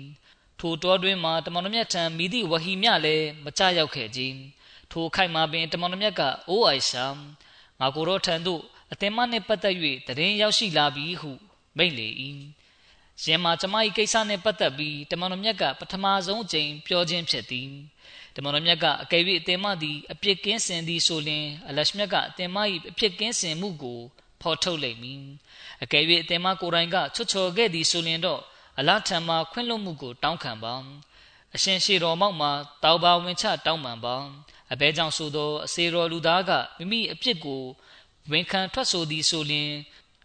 [0.61, 4.39] ထိုတောတွင်မှတမန်တော်မြတ်ထံမိသည့်ဝဟီမြလည်းမကြရောက်ခဲ့ခြင်း
[4.91, 7.05] ထိုခိုက်မှာပင်တမန်တော်မြတ်ကအိုးအိုင်ရှာ
[7.81, 8.61] ငါကိုရောထံသို့
[8.93, 11.31] အသင်မနှင့်ပတ်သက်၍တရင်ရောက်ရှိလာပြီဟု
[11.77, 12.09] မိန့်လေ၏
[13.25, 17.71] ယင်မှာကျမ၏ကိစ္စနှင့်ပတ်သက်ပြီးတမန်တော်မြတ်ကပထမဆုံးအကြိမ်ပြောခြင်းဖြစ်သည်
[18.37, 22.57] တမန်တော်မြတ်ကအကယ်၍အသင်မသည်အပြစ်ကင်းစင်သည်ဆိုလျှင်အလရှမြတ်ကအသင်မ၏
[22.91, 24.01] အပြစ်ကင်းစင်မှုကို
[24.43, 25.23] ဖော်ထုတ်လိမ့်မည်
[25.83, 28.41] အကယ်၍အသင်မကိုယ်တိုင်ကချွတ်ချော်ခဲ့သည်ဆိုလျှင်တော့
[28.79, 30.75] အလားထံမှခွင့်လွှတ်မှုကိုတောင်းခံပါ
[31.55, 32.51] အရှင်ရှေတော်မောက်မှာ
[32.83, 34.15] တောက်ပါဝင်ချတောင်းပန်ပါ
[34.73, 37.63] အဘဲကြောင့်ဆိုသောအစေတော်လူသားကမိမိအပြစ်ကို
[38.33, 39.71] ဝန်ခံထွက်ဆိုသည်ဆိုလျှင်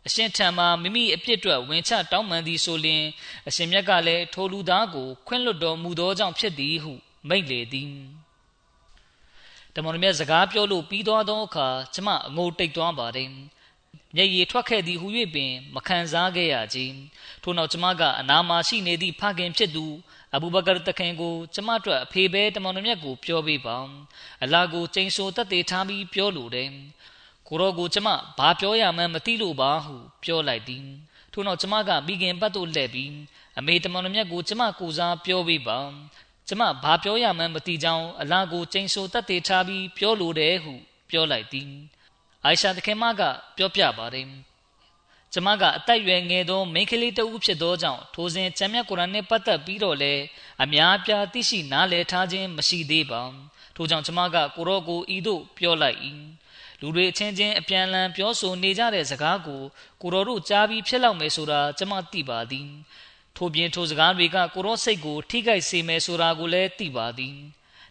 [0.07, 3.03] အရှင်ထံမှမိမိအပြစ်အတွက်ဝင်ချတောင်းပန်သည်ဆိုလျှင်
[3.47, 6.93] အရှင်မြတ်ကလည်းထိုလူသားကိုခွင့်လွှတ်တော်မူသောကြောင့်ဖြစ်သည်ဟု
[7.28, 7.91] မိန့်လေသည်
[9.74, 13.30] တမန်တော်မြတ်စကားပြောလို့ပြီးသွားသောအခါကျမအငိုတိတ်သွားပါတယ်
[14.16, 16.97] မျက်ရည်ထွက်ခဲ့သည်ဟု၍ပင်မခံစားခဲ့ရခြင်း
[17.43, 19.86] ထို့နောက်ကျမကအနာမှာရှိနေသည့်ဖခင်ဖြစ်သူ
[20.36, 23.78] အဘူဘကာတခင်ကိုကျမတို့အဖေပဲတမန်တော်မြတ်ကိုပြောပေးပါ
[24.43, 26.70] အလာကိုကျိန်ဆိုတက်သေးထားပြီးပြောလိုတယ်
[27.47, 30.86] ကိုရောကိုကျမဘာပြောရမှန်းမသိလို့ပါဟုပြောလိုက်သည်
[31.34, 33.12] ထို့နောက်ကျမကမိခင်ပတ်သို့လှည့်ပြီး
[33.60, 35.80] အမေတမန်တော်မြတ်ကိုကျမကိုစားပြောပေးပါ
[36.47, 40.74] ကျမဘာပြောရမှန်းမသိကြောင်းအလာကိုကျိန်ဆိုတက်သေးထားပြီးပြောလိုတယ်ဟု
[41.10, 41.72] ပြောလိုက်သည်
[42.48, 43.22] အိုင်ရှာတခင်မက
[43.58, 44.28] ပြောပြပါတယ်
[45.34, 50.24] ကျမကအသက်ရွယ်ငယ်သောမိန်းကလေးတဦးဖြစ်သောကြောင့်ထိုစဉ်ကျမ်းမြတ်ကုရ်အာန်နှင့်ပတ်သက်ပြီးတော့လည်း
[50.64, 53.22] အများပြားသိရှိနားလည်ထားခြင်းမရှိသေးပါ
[53.76, 55.98] ထို့ကြောင့်ကျမကကိုရောကိုဤသို့ပြောလိုက်၏
[56.82, 59.62] လူတွေအချင်းချင်းအပြန်အလှန်ပြောဆိုနေကြတဲ့စကားကို
[60.02, 62.68] ကိုရောတို့ကြားပြီးဖြစ်လောက်မယ်ဆိုတာကျမသိပါသည်
[63.38, 67.36] ထို့ပြင်ထိုစကားတွေကကိုရောစိတ်ကိုထိခိုက်စေမယ်ဆိုတာကိုလည်းသိပါသည်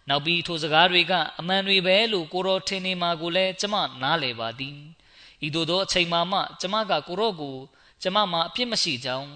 [0.09, 4.77] နောက်ပြီးထိုစကားတွေကအမှန်တွေပဲလို့ကိုရောထင်နေမှာကိုလည်းကျမနားလည်ပါသည်
[5.47, 7.57] ဤသို့သောအချိန်မှမှကျမကကိုရော့ကို
[8.03, 9.29] ကျမမှာအပြစ်မရှိကြောင်း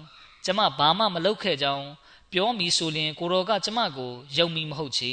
[0.45, 1.87] ကျမဘာမှမလုပ်ခဲ့ကြောင်း
[2.31, 5.11] ပြောမိဆိုရင်ကိုရောကကျမကိုယုံမိမဟုတ်ချေ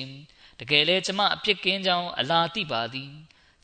[0.58, 3.10] တကယ်လဲကျမအပြစ်ကင်းကြောင်းအလားသိပါသည်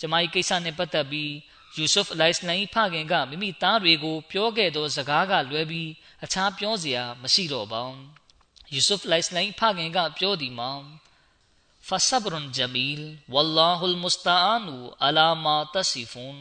[0.01, 1.33] ကျမ၏ကိစ္စနှင့်ပတ်သက်ပြီး
[1.77, 5.91] ယူဆုဖ်အလိုင်စလန်၏ဖခင်ကမိမိသားတွေကို ပြောခဲ့သောစကားကလွဲပြီး
[6.25, 7.83] အခြားပြောစရာမရှိတော့ပါ
[8.73, 10.71] ယူဆုဖ်အလိုင်စလန်၏ဖခင်ကပြောသည်မှာ
[11.90, 13.02] فصبر جميل
[13.34, 14.68] والله المستعان
[15.02, 16.38] على ما تصفون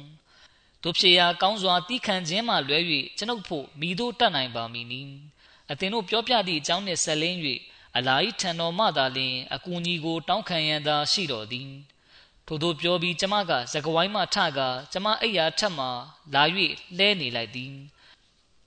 [0.83, 2.79] တို့ဖြစ်ရာကောင်းစွာတီးခံခြင်းမှလွဲ၍
[3.19, 5.03] ကျွန်ုပ်ဖို့မိတို့တတ်နိုင်ပါမည်နီ
[5.71, 7.39] အသင်တို့ပြောပြသည့်အကြောင်းနှင့်ဆက်လင်း၍
[7.97, 11.71] အလာဤထံတော်မှသာလျှင်အကူအညီကိုတောင်းခံရန်သာရှိတော်သည်
[12.47, 15.87] ထို့သောပြောပြီးကျမကသကဝိုင်းမှထကာကျမအိယာထက်မှ
[16.35, 16.43] လာ၍
[16.99, 17.73] လဲနေလိုက်သည်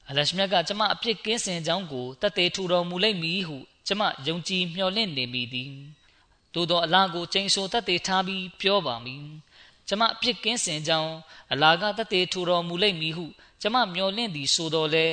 [0.09, 3.57] အလရှမြတ်ကကျမအပြစ်ကင်းစင်ကြောင်းကိုတသက်ထူတော်မူလိမ့်မည်ဟု
[3.87, 5.71] ကျမယုံကြည်မျှော်လင့်နေမိသည်
[6.54, 9.24] သို့သောအလားကိုချိန်ဆိုတသက်ထားပြီးပြောပါမည်
[9.88, 11.14] ကျမအပြစ်ကင်းစင်ကြောင်း
[11.52, 13.26] အလာကတသက်ထူတော်မူလိမ့်မည်ဟု
[13.62, 15.06] ကျမမျှော်လင့်သည်ဆိုတော်လဲ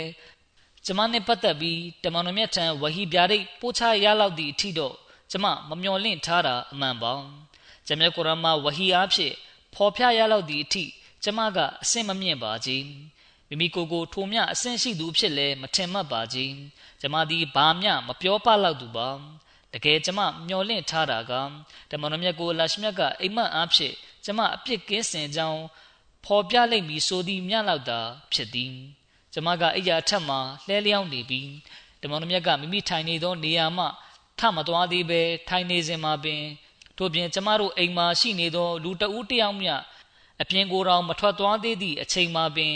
[0.86, 4.96] ကျမနဲ့ပတ်သက်ပြီးတမန်တော်မြတ်ထံဝဟီပြားရိတ်ပို့ချရလောက်သည့်အထိတော့
[5.32, 7.14] ကျမမမျှော်လင့်ထားတာအမှန်ပါ
[7.88, 9.36] ကျမကုရ်အာန်မှာဝဟီအားဖြင့်
[9.74, 10.84] ဖော်ပြရလောက်သည့်အထိ
[11.24, 12.86] ကျမကအဆင့်မမြင့်ပါကြီး
[13.48, 16.54] မိမိကိုယ်ကိုထိုမျှအဆင့်ရှိသူဖြစ်လဲမထင်မှတ်ပါကြီး
[17.02, 19.10] ကျမသည်ဘာမျှမပြောပလောက်သူပါ
[19.74, 21.32] တကယ်ကျမမျော်လင့်ထားတာက
[21.92, 23.94] တမန်တော်မြတ်ကိုလာရှမြတ်ကအိမ်မက်အားဖြင့်
[24.26, 25.62] ကျမအပြစ်ကင်းစင်ကြောင်း
[26.26, 28.00] ဖော်ပြလိုက်ပြီးဆိုသည်မြလောက်တာ
[28.34, 28.74] ဖြစ်သည်
[29.34, 30.36] ကျမကအိယာထက်မှ
[30.68, 31.50] လှဲလျောင်းနေပြီး
[32.02, 33.86] တမန်တော်မြတ်ကမိမိထိုင်နေသောနေရာမှ
[34.40, 36.44] ထမသွားသေးပဲထိုင်နေစဉ်မှာပင်
[36.98, 39.74] ထို့ပြင်ကျမတို့အိမ်မှာရှိနေသောလူတဦးတယောက်မျှ
[40.42, 42.76] အပြင်ကိုယ်တော်မထွက်သွားသေးသည့်အချိန်မှာပင်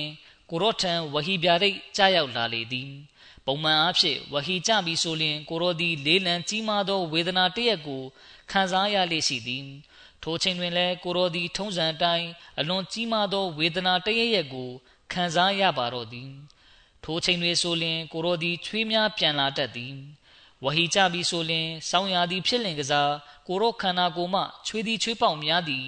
[0.50, 2.92] ကိုရော့ထံဝဟီပြရိတ်ကြားရောက်လာလေသည်
[3.48, 8.04] ပုံမှန်အားဖြင့်ဝဟီကြပြီးဆိုလျှင်ကိုရောသည်လေးလံကြီးမားသောဝေဒနာတရက်ကို
[8.52, 9.66] ခံစားရလေရှိသည်
[10.24, 12.28] ထိုချိန်တွင်လည်းကိုရောသည်ထုံးစံအတိုင်း
[12.60, 14.70] အလွန်ကြီးမားသောဝေဒနာတရက်ရက်ကို
[15.14, 16.30] ခံစားရပါတော့သည်
[17.04, 19.94] ထိုချိန်တွင်ဆိုလျှင်ကိုရောသည်ချွေးများပြန်လာတတ်သည်
[20.64, 23.14] ဝဟီကြပြီးဆိုလျှင်စောင်းရာသည်ဖြစ်လင်ကစား
[23.48, 25.86] ကိုရောခန္ဓာကိုယ်မှချွေးသည်ချွေးပေါက်များသည်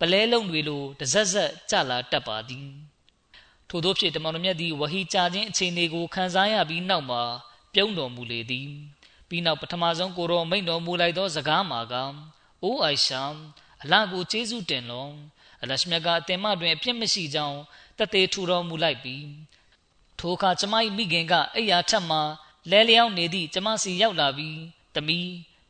[0.00, 2.91] ပလဲလုံးတွေလိုတဇက်ဇက်ကြလာတတ်ပါသည်
[3.74, 7.22] ထို့သောဖြင့်တမန်တော်မြတ်သည်ဝဟီကြခြင်းအခြေအနေကိုခံစားရပြီးနောက်မှာ
[7.74, 8.70] ပြုံးတော်မူလေသည်
[9.28, 11.94] ပြီးနောက်ပထမဆုံးကိုရောမိန့်တော်မူလိုက်သောစကားမှာက
[12.62, 13.22] အိုအိုင်ရှာ
[13.82, 15.12] အလကိုကျေးဇူးတင်လွန်
[15.62, 17.58] အလရှမြတ်ကအတင်မတွင်အပြစ်မရှိကြောင်း
[17.98, 19.26] တသေးထူတော်မူလိုက်ပြီး
[20.18, 22.18] ထိုအခါကျမ၏မိခင်ကအိယာထက်မှ
[22.70, 24.58] လဲလျောင်းနေသည့်ကျမစီရောက်လာပြီး
[24.94, 25.18] တမီ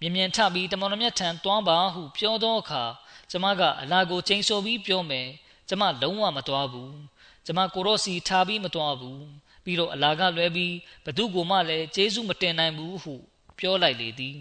[0.01, 2.85] မြင်မြင်ထပြီးတမန်တော်မြတ်ထံသွားပါဟုပြောသောအခါ
[3.31, 5.29] ကျမကအလာကိုချိန်ဆိုပြီးပြောမယ်
[5.69, 7.12] ကျမလုံးဝမသွားဘူး
[7.47, 9.25] ကျမကိုရော့စီထားပြီးမသွားဘူး
[9.65, 10.75] ပြီးတော့အလာကလွဲပြီး
[11.05, 13.15] ဘသူကိုမှလည်းကျေးဇူးမတင်နိုင်ဘူးဟု
[13.59, 14.39] ပြောလိုက်လေသည်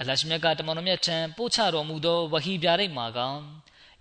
[0.00, 3.18] အလရှမြတ်ကတမန်တော်မြတ်ထံပို့ချတော်မူသောဝဟီပြားရိတ်မှာက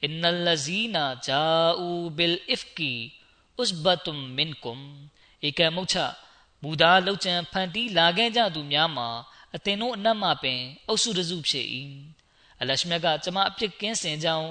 [0.04, 1.44] အင်နလဇီနာဂျာ
[1.80, 2.94] အူဘီလ်အစ်ကီ
[3.62, 4.84] ဥစဘတုမ်မင်ကွမ်
[5.48, 5.98] ဧကမုတ်ချ
[6.64, 9.10] မူသားလောက်ကျန်ဖန်တီးလာခဲ့ကြသူများမှာ
[9.56, 11.68] အသင်တို့အနက်မှပင်အုပ်စုတစုဖြစ်၏
[12.62, 14.50] အလရှမြတ်ကကျမအပြစ်ကင်းစင်ကြောင်း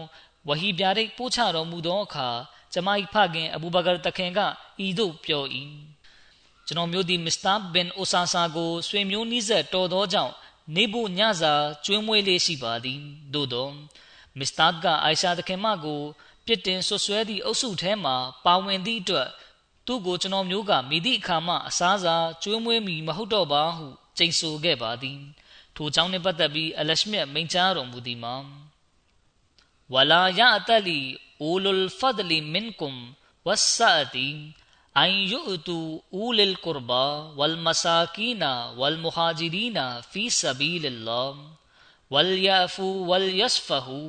[0.49, 2.29] ဝဟီပြားရိတ်ပို့ချတော်မူသောအခါ
[2.73, 4.41] ကျမ၏ဖခင်အဘူဘကာတခင်က
[4.85, 5.45] ဤသို့ပြော၏
[6.67, 10.33] ကျွန်တော်မျိုးသည်မစ္စတာဘင်အိုဆာဆာကိုဆွေမျိုးနီးစပ်တော်သောကြောင့်
[10.75, 11.53] နေဖို့ညစာ
[11.85, 13.01] ကျွေးမွေးလေးရှိပါသည်
[13.35, 13.69] သို့သော
[14.39, 16.01] မစ္စတာကအိုင်ရှာတခင်မကို
[16.47, 18.13] ပြစ်တင်ဆွဆွဲသည့်အုပ်စုထဲမှ
[18.45, 19.29] ပါဝင်သည့်အတွက်
[19.87, 23.87] သူသူ့ကိုကျွန်တော်မျိုးကမိသည့်အခါမှအစားစားကျွေးမွေးမိမဟုတ်တော့ပါဟု
[24.19, 25.19] ကြိမ်ဆိုခဲ့ပါသည်
[25.77, 28.35] ထိုကြောင့်နှင့်ပတ်သက်ပြီးအလရှမြတ်မိန့်ကြားတော်မူသည်မှာ
[29.94, 31.00] ဝလာယအတလီ
[31.42, 33.00] အိုလုလ်ဖဒလီမင်ကွမ်
[33.48, 34.28] ဝဆာတီ
[35.00, 35.78] အန်ယူတူ
[36.22, 37.04] ဦးလလ်ကူရဘာ
[37.40, 41.24] ဝလ်မဆာကီနာဝလ်မူဟာဂျီဒီနာဖီဆဘီလလာ
[42.14, 44.02] ဝလ်ယာဖူဝလ်ယစဖဟူ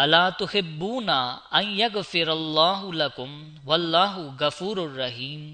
[0.00, 1.20] အလာတုဟစ်ဘူနာ
[1.54, 3.36] အန်ယဂဖီရအလ္လာဟူလကုမ်
[3.68, 5.46] ဝလ္လာဟူဂဖူရ်ရဟီမ်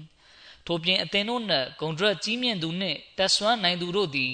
[0.65, 4.33] ထို့ပြင်အသင်တို့နှင့်ဂုံဒရကြီးမြင့်သူနှင့်တက်ဆွမ်းနိုင်သူတို့သည်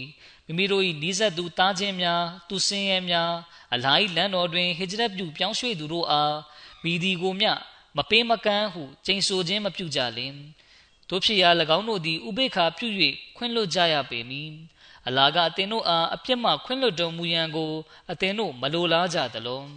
[0.53, 3.31] မိမိတို့၏နီးစပ်သူတားခြင်းများသူစင်ရဲများ
[3.75, 6.37] အလာဟီလန်တော်တွင်ဟိဂျရတ်ပြုပြောင်းရွှေ့သူတို့အား
[6.83, 7.53] မိဒီကိုမျှ
[7.97, 10.35] မပေးမကမ်းဟုကျိန်ဆိုခြင်းမပြုကြလင်
[11.09, 12.89] တို့ဖြစ်ရာ၎င်းတို့သည်ဥပေက္ခာပြု၍
[13.37, 14.51] ခွင့်လွတ်ကြရပေမည်
[15.07, 17.73] အလာကအသင်တို့အားအပြစ်မှခွင့်လွတ်တော်မူရန်ကို
[18.11, 19.69] အသင်တို့မလိုလားကြသလုံး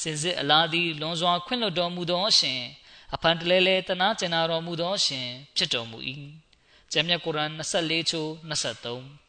[0.00, 2.60] စင်စစ်အလားသည်လွန်စွာခွင့်လွတ်တော်မူသောအရှင်
[3.14, 5.98] အဖန်တလဲလဲတနာကျင်နာတော်မူသောအရှင်ဖြစ်တော်မူ၏
[6.92, 9.21] ကျမ်းမြတ်ကုရ်အာန်24ချိုး23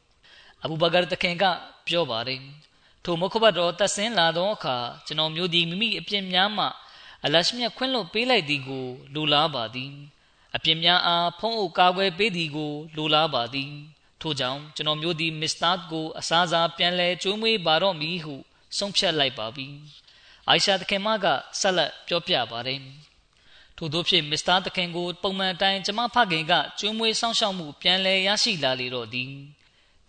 [0.64, 1.44] အဘူဘကာတခင်က
[1.88, 2.42] ပြောပါတယ်
[3.04, 6.66] ထိုမုခဘတ်တော်တဆင်းလာသောအခါကျွန်တော်မျိုးသည်မိမိအပြစ်များမှ
[7.26, 9.92] အလရှမြတ်ခွင့်လွတ်ပေးလိုက်သည်ကိုလိုလားပါသည်
[10.56, 13.72] အပြစ်များအားဖုံးအုပ်ကာကွယ်ပေးသည်ကိုလိုလားပါသည်
[14.22, 18.36] ထို့ကြောင့်ကျွန်တော်မျိုးသည်မစ္စတာကိုအစားစားပြန်လဲကျွေးမွေးပါတော့မည်ဟု
[18.78, 19.68] ဆုံးဖြတ်လိုက်ပါပြီ
[20.48, 21.26] အိုင်ရှာတခင်မက
[21.60, 22.80] ဆက်လက်ပြောပြပါတယ်
[23.78, 29.32] ထို့သောဖြင့်မစ္စတာတခင်ကိုပုံမှန်အတိုင်းကျမဖခင်ကကျွေးမွေးစောင့်ရှောက်မှုပြန်လည်ရရှိလာလေတော့သည်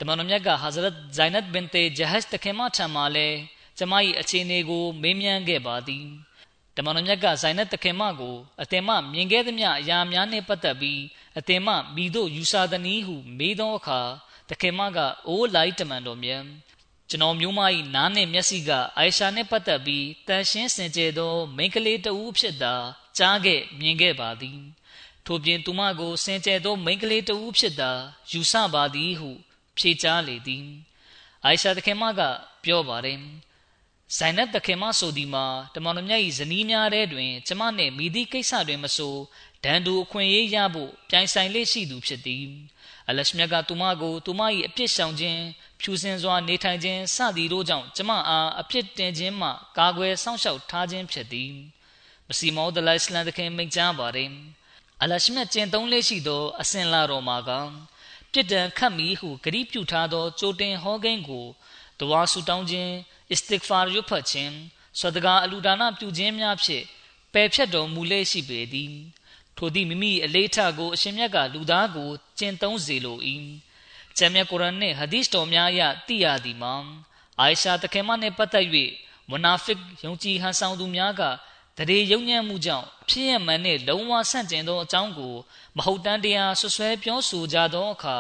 [0.04, 3.38] တမန်တော်မြတ်ကဟာဇရတ်ဇိုင်နတ်ဘင်တေဂျဟက်တခင်မထံမှလည်း
[3.78, 6.06] ကျမ၏အခြေအနေကိုမေးမြန်းခဲ့ပါသည်
[6.76, 11.00] တမန်တော်မြတ်ကဇိုင်နတ်တခင်မကိုအတင်မမြင်ခဲ့သမျှအရာများနှင့်ပတ်သက်ပြီး
[11.38, 14.00] အတင်မမိတို့ယူဆသည်နည်းဟုမေးသောအခါ
[14.50, 14.98] တခင်မက
[15.28, 16.42] အိုးလိုက်တမန်တော်မြတ်
[17.08, 17.60] ကျွန်တော်မျိုးမ၏
[17.94, 22.74] နားနှင့်မျက်စိကအိုင်ရှာနှင့်ပတ်သက်ပြီးတန်ရှင်းစင်ကြယ်သောမိန်းကလေးတဦးဖြစ်တာ
[23.18, 24.60] ကြားခဲ့မြင်ခဲ့ပါသည်
[25.26, 27.92] ထို့ပြင်သူမကိုစင်ကြယ်သောမိန်းကလေးတဦးဖြစ်တာ
[28.30, 29.32] ယူဆပါသည်ဟု
[29.78, 30.66] ဖြေကြားလေသည်
[31.44, 32.20] အိုင်ရှာတခင်မက
[32.64, 33.18] ပြောပါတယ်
[34.16, 39.14] ဇိုင်နတ်တခင်မဆိုဒီမှာတမန်တော်မြတ်၏ဇနီးများတဲ့တွင် ကျမနှင့်မိသည့်ကိစ္စတွင်မဆို
[39.64, 42.44] ဒန်တူအခွင့်အရေးရဖို့ပြိုင်ဆိုင်လေးရှိသူဖြစ်သည်
[43.08, 45.40] အလရှမြတ်ကသူမကိုသူမ၏အပြစ်ရှောင်ခြင်း
[45.80, 49.48] ဖြူစင်စွာနေထိုင်ခြင်းစသည်တို့ကြောင့်ကျမအားအပြစ်တင်ခြင်းမှ
[49.78, 51.52] ကာကွယ်စောင့်ရှောက်ထားခြင်းဖြစ်သည်
[52.28, 54.30] မစီမောဒလိုင်စလန်တခင်မိန့်ကြားပါတယ်
[55.02, 57.50] အလရှမြတ်ကျင့်သုံးလေးရှိသောအစဉ်လာတော်မှာက
[58.34, 61.46] ပြစ်ဒဏ်ခတ်မီဟုဂရိပြုထားသောကြိုတင်ဟောကိန်းကို
[62.00, 62.92] တဝါဆူတောင်းခြင်း
[63.32, 64.54] အစ္စတစ်ဖာရွတ်ဖတ်ခြင်း
[64.98, 66.84] ဆွဒကာအလူဒါနပြုခြင်းများဖြင့်
[67.32, 68.94] ပယ်ဖြတ်တော်မူလေရှိပေသည်
[69.56, 73.18] ထိုသည့်မိမိအလေးထားကိုအရှင်မြတ်ကလူသားကိုကျင့်သုံးစေလို၏
[74.18, 76.74] ကျမ်းမြတ်ကုရ်အာန်နှင့်ဟာဒီသ်တော်များအရသိရသည်မှာ
[77.38, 78.66] အိုင်ရှာတခင်မနှင့်ပတ်သက်၍
[79.28, 81.22] မွနာဖစ်ယုံကြည်ဟန်ဆောင်သူများက
[81.78, 85.34] တရေယုံညံ့မှုကြောင့်ဖြစ်ရမှန်နှင့်လုံးဝဆန့်ကျင်သောအကြောင်းကို
[85.76, 88.16] မဟုတ်တမ်းတရားဆွဆွဲပြောဆိုကြသောအခါ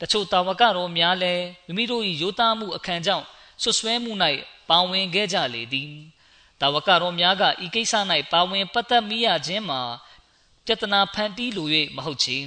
[0.00, 3.26] တချို့တာဝကတော်များလည်းမိမိတို့၏ယိုသားမှုအခမ်းကြောင့်
[3.62, 4.12] ဆွဆွဲမှု၌
[4.70, 5.90] ပါဝင်ခဲ့ကြလေသည်
[6.60, 7.94] တာဝကတော်များကဤကိစ္စ၌
[8.32, 9.80] ပါဝင်ပတ်သက်မိရခြင်းမှာ
[10.66, 12.38] ပြတနာဖန်တီးလို၍မဟုတ်ချေ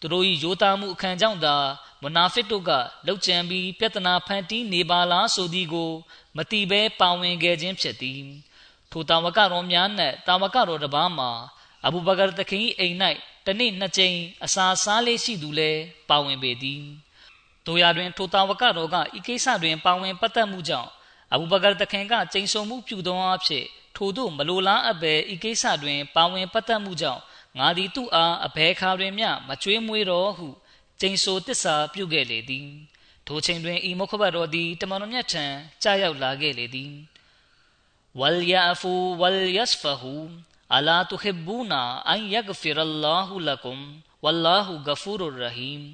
[0.00, 1.56] သူတို့၏ယောသားမှုအခမ်းကြောင့်သာ
[2.02, 2.70] မနာဖစ်တို့က
[3.06, 5.90] လောက်ကျန်ပြီးပြတနာဖန်တီးနေပါလားဆိုသည်ကို
[6.36, 8.20] မတိဘဲပါဝင်ခဲ့ခြင်းဖြစ်သည်
[8.94, 11.30] ထိုတာဝကတော်များနှင့်တာဝကတော်တစ်ပါးမှာ
[11.86, 12.96] အဘူဘကာတခင်၏အိမ်၌
[13.46, 16.82] တနေ့နှစ်ကြိမ်အစာစားလေးရှိသူလည်းပါဝင်ပေသည်
[17.66, 20.90] တို့ရတွင်ထိုတာဝကတော်ကဤကိစ္စတွင်ပါဝင်ပတ်သက်မှုကြောင့်
[21.32, 23.64] အဘူဘကာတခင်ကကျိန်ဆုံမှုပြုသောအဖြစ်
[23.96, 27.22] ထိုတို့မလိုလားအပ်ပဲဤကိစ္စတွင်ပါဝင်ပတ်သက်မှုကြောင့်
[27.58, 30.48] ငါသည်သူ့အားအဘဲခါတွင်မျှမကြွေးမွေးတော့ဟု
[31.00, 32.68] ကျိန်ဆိုတစ္ဆာပြုခဲ့လေသည်
[33.26, 35.44] ထိုချိန်တွင်ဤမုခဘတ်တော်သည်တမန်တော်မြတ်ထံ
[35.82, 36.92] ကြားရောက်လာခဲ့လေသည်
[38.20, 40.14] ဝလ်ယာဖူဝလ်ယစဖဟူ
[40.74, 43.84] အလာတုဟစ်ဘူနာအန်ယဂဖီရအလ္လာဟူလကုမ်
[44.24, 45.84] ဝလ္လာဟူဂဖူရ်ရဟီမ်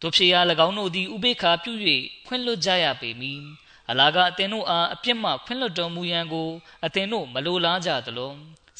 [0.00, 1.72] တို့ဖြစ်ရာ၎င်းတို့သည်ဥပေက္ခပြု၍
[2.26, 3.42] ခွင့်လွတ်ကြရပေမည်
[3.90, 6.48] အလာကအသင်တို့အားအပြစ်မှခွင့်လွတ်တော်မူရန်ကို
[6.84, 8.32] အသင်တို့မလိုလားကြသလို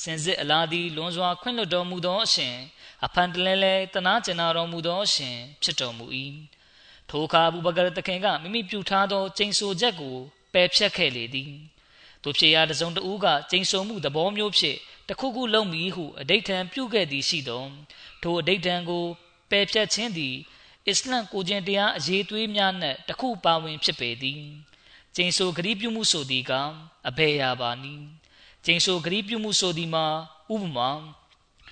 [0.03, 2.55] စင်စစ်အလားသည်လွန်စွာခွင့်လွတ်တော်မူသောအရှင်
[3.05, 6.07] အဖန်တလဲလဲတနာကျင်နာတော်မူသောအရှင်ဖြစ်တော်မူ၏
[7.11, 10.17] ထိုအခါဘူဘကာတခင်ကမိမိပြုထားသောကျိန်ဆိုချက်ကို
[10.53, 11.53] ပယ်ဖြတ်ခဲ့လေသည်
[12.27, 17.65] သူဖြစ်ရာတစုံတဦးကကျိန်ဆိုမှုသဘောမျိုးဖြင့်တခုခုလုံးမည်ဟုအဋိဌံပြုခဲ့သည်ရှိသော
[18.23, 19.05] ထိုအဋိဌံကို
[19.51, 20.35] ပယ်ဖြတ်ခြင်းသည်
[20.89, 24.43] အစ္စလမ်ကိုကျင့်တရားအရေးသွေးများနှင့်တခုပါဝင်ဖြစ်ပေသည်
[25.17, 26.53] ကျိန်ဆိုဂရိပြုမှုဆိုသည်က
[27.09, 27.95] အဘေရာပါနီ
[28.65, 30.07] ကျိန်ဆိုဂရိပြုမှုဆိုသည်မှာ
[30.53, 30.91] ဥပမာ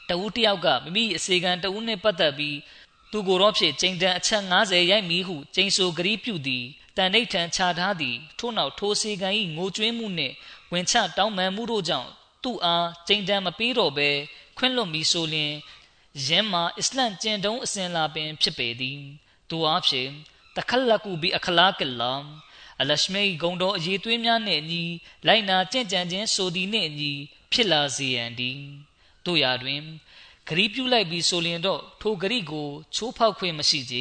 [0.09, 2.59] တဦးတယောက်ကမိမိအစေခံတဦးနှင့်ပတ်သက်ပြီး
[3.11, 6.65] သူကိုယ်တော်ဖြင့်ကျိန်တန်အချက်90ရိုက်မီဟုကျိန်ဆိုဂရိပြုသည်
[6.97, 10.35] တန်ဋိဌံခြာထားသည်ထို့နောက်ထိုစေခံ၏ငိုကြွေးမှုနှင့်
[10.73, 12.11] ဝင်ချတောင်းပန်မှုတို့ကြောင့်
[12.43, 14.11] သူ့အားကျိန်တန်မပေးတော့ဘဲ
[14.57, 15.53] ခွင့်လွတ်မီဆိုလျင်
[16.27, 19.01] ယင်းမှာအစ္စလမ်ကျင့်တုံးအစဉ်လာပင်ဖြစ်ပေသည်
[19.49, 20.11] သူအားဖြင့်
[20.57, 22.13] တခလကူဘီအခလာကလာ
[22.81, 24.85] အလရှမေဂုံတော်အရေးသွေးများနှင့်အညီ
[25.27, 27.13] လိုက်နာကြင့်ကြံခြင်းဆိုသည်နှင့်အညီ
[27.53, 28.59] ဖြစ်လာစေရန်သည်
[29.27, 29.83] တို့ရာတွင်
[30.49, 33.97] ဂရီပြုလိုက်ပြီးဆိုလျင်တော့ထိုဂရီကိုချိုးဖောက်ခွင့်မရှိကြ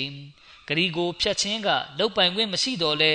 [0.67, 3.13] ဂရီကိုဖျက်ခြင်းကလုတ်ပိုင်ခွင့်မရှိတော့လဲ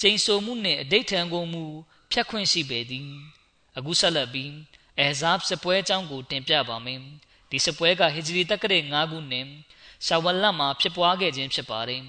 [0.00, 1.64] ကျိန်ဆိုမှုနှင့်အဋိဌံကုန်မှု
[2.12, 3.08] ဖျက်ခွင့်ရှိပေသည်
[3.76, 4.52] အခုဆက်လက်ပြီး
[4.98, 7.00] အဲဇာဘ်စပွဲအကြောင်းကိုတင်ပြပါမယ်
[7.50, 9.46] ဒီစပွဲကဟီဂျရီတက္ကရာ9ခုနှစ်
[10.06, 12.02] ရှာဝလမှာဖြစ်ပွားခဲ့ခြင်းဖြစ်ပါတယ်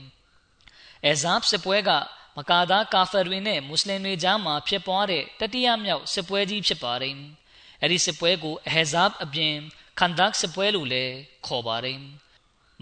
[1.05, 1.89] အဲဇာဘ်စပွဲက
[2.37, 7.15] မကာဒါကာဖာတွေနဲ့မွတ်စလင်တွေကြားမှာဖြစ်ပွားတဲ့တတိယမြောက်စစ်ပွဲကြီးဖြစ်ပါတယ်။
[7.81, 9.53] အဲဒီစစ်ပွဲကိုအဟဇပ်အပြင်
[9.99, 11.13] ခန္ဒတ်စစ်ပွဲလို့လည်း
[11.45, 11.99] ခေါ်ပါတယ်။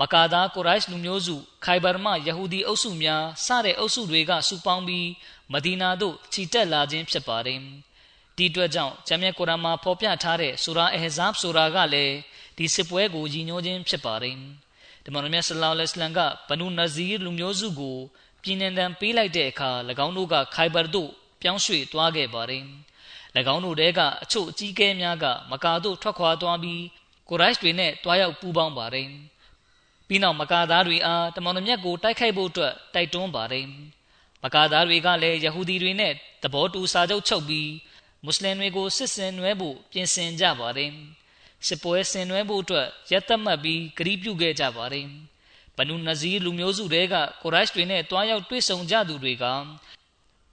[0.02, 1.36] မကာဒါကိုရိုက်လူမျိုးစု
[1.66, 5.08] ခိုင်ဘာမှယဟူဒီအုပ်စုများစတဲ့အုပ်စုတွေကစုပေါင်းပြီး
[5.54, 7.60] မဒီနာသို့ခြိတက်လာခြင်းဖြစ်ပါတယ်။
[8.38, 12.16] ဒီအတွက်ကြောင့်ဂျမ်းမြတ်ကုရ်အာန်မှာဖော်ပြထားတဲ့ဆူရာအဟဇပ်ဆိုတာကလည်း
[12.58, 14.36] ဒီစစ်ပွဲကိုရည်ညွှန်းခြင်းဖြစ်ပါတယ်။
[15.04, 16.20] ဒီမှာမြတ်ဆလောလ္လဟ်အလัยဟိဝါစလမ်က
[16.50, 17.98] ဘနူနဇီလူမျိုးစုကို
[18.42, 19.72] ပြည်နှံတန်ပေးလိုက်တဲ့အခါ၎
[20.06, 21.10] င်းတို့ကခိုင်ဘာသို့
[21.42, 22.64] ပြောင်းရွှေ့သွားခဲ့ပါတယ်။၎
[23.54, 26.84] င်းတို့တဲကအချို့အကြီးကဲများကမကာသို့ထွက်ခွာသွားပြီး
[27.30, 29.10] ကိုရိုက်တွေနဲ့တွားရောက်ပူးပေါင်းပါတယ်။
[30.08, 33.66] ပြီးနောက်မကာသားတွေအားတမန်တော်မြတ်ကိုတိုက်ခိုက်ဖို့အတွက်တိုက်တွန်းပါတယ်။
[34.44, 37.70] မကာသားတွေကလည်းယဟူဒီတွေနဲ့သဘောတူစာချုပ်ချုပ်ပြီး
[38.24, 40.92] မွတ်စလင်တွေကိုစစ်စင်နွဲဖို့ပြင်ဆင်ကြပါတယ်။
[41.68, 45.06] စစ်ပွဲဆင်နွဲဖို့အတွက်ရက်သက်မှတ်ပြီးဂရီးပြုခဲ့ကြပါတယ်။
[45.78, 49.46] ဘနူနဇီလူမျိုးစုတွေကကိုရိုက်တွေနဲ့တွားရောက်တွေ့ဆုံကြသူတွေက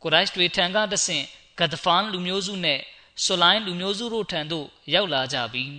[0.02, 1.24] ကိုရိုက်တွေထံကတဆင့်
[1.58, 2.80] ဂတ်ဖန်လူမျိုးစုနဲ့
[3.24, 5.72] ဆိုလိုင်းလူမျိုးစုတို့ထံသို့ရောက်လာကြပြီး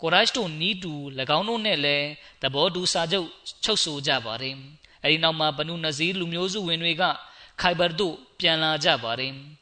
[0.00, 0.92] ကိုရိုက်တို့နီးတူ၎
[1.38, 2.06] င်းတို့နဲ့လည်း
[2.42, 3.28] သဘောတူစာချုပ်
[3.64, 4.54] ချုပ်ဆိုကြပါတယ်။
[5.04, 7.02] အဲဒီနောက်မှာဘနူနဇီလူမျိုးစုဝင်တွေက
[7.60, 9.32] ခိုင်ဘာသို့ပြန်လာကြပါတယ်။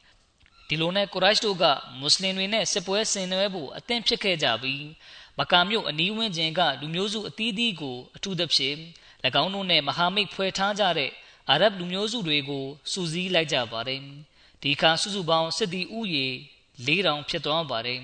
[0.67, 1.65] ဒီလိုနဲ့ကိုရိုက်တို့က
[1.99, 4.85] မွတ်စလင်တွေနဲ့စစ်ပွဲဆင်နွှဲဖို့အသင့်ဖြစ်ခဲ့ကြပြီး
[5.39, 8.77] မကာမြို့အနီးဝန်းကျင်ကလူမျိုးစုအသီးသီးကိုအထူးသဖြင့်၎
[9.43, 11.11] င်းတို့နဲ့မဟာမိတ်ဖွဲ့ထားကြတဲ့
[11.49, 14.01] အာရဗ်လူမျိုးစုတွေကိုစူးစီးလိုက်ကြပါတယ်
[14.63, 16.27] ဒီခါစုစုပေါင်းစစ်သည်ဥယေ
[16.85, 18.01] 4000ဖြစ်သွားပါတယ်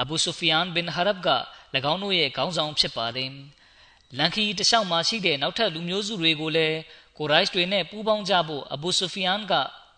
[0.00, 1.28] အဘူဆူဖီယန်ဘင်ဟရဘ်က၎
[1.92, 3.30] င်းတို့ရဲ့ခေါင်းဆောင်ဖြစ်ပါတယ်
[4.18, 6.78] လန်ခီတလျှောက်မှာရှိတဲ့နောက်ထပ်လူမျိုးစုတွေကိုလည်း
[7.18, 9.52] ကိုရိုက်တွေနဲ့ပူးပေါင်းကြဖို့အဘူဆူဖီယန်က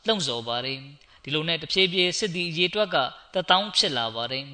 [0.06, 0.80] လှုံ့ဆော်ပါတယ်
[1.22, 2.96] ဒီလိုနဲ့တဖြည်းဖြည်းစစ်သည်ရေတွက်က
[3.34, 4.46] တထောင်ဖြစ်လာပါတယ်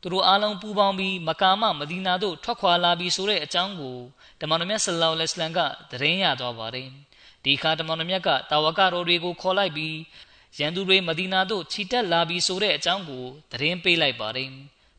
[0.00, 3.98] သူတို့အားလုံးပူးပေါင်းပြီးမကာမမဒီနာတို့ထွက်ခွာလာပြီးဆိုတဲ့အကြောင်းကို
[4.40, 5.60] တမန်တော်မြတ်ဆလ္လာလဟ်အလัยဟိဝါစလမ်က
[5.90, 6.88] သတင်းရသွားပါတယ်
[7.44, 9.96] ဒီခါတမန်တော်မြတ်ကတာဝကတော်တွေကိုခေါ်လိုက်ပြီး
[10.58, 14.50] ရန်သူတွေမဒီနာသို့ခြိတက်လာပြီးဆိုတဲ့အကြောင်းကိုသတင်းပေးလိုက်ပါတယ်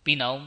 [0.06, 0.42] ပြီးနောက်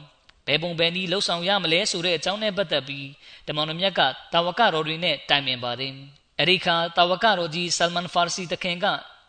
[0.47, 3.07] ဘယ်ပုံဘယ်နည်းလှုပ်ဆောင်ရမလဲဆိုတဲ့အကြောင်းနဲ့ပတ်သက်ပြီး
[3.47, 4.01] တမန်တော်မြတ်က
[4.33, 5.93] တာဝကတော်တွေနဲ့တိုင်ပင်ပါတယ်
[6.39, 8.85] အဲဒီခါတာဝကတော်ကြီးဆလမန်ဖာစီတခင်က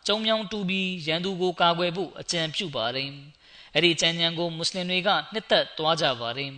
[0.07, 3.09] ကျုံမြောင်းတူပြီးရန်သူကိုကာကွယ်ဖို့အကြံပြုပါတယ်
[3.73, 6.51] အဲ့ဒီကြံဉဏ်ကိုမွတ်စလင်တွေကနှစ်သက်သွားကြပါတယ်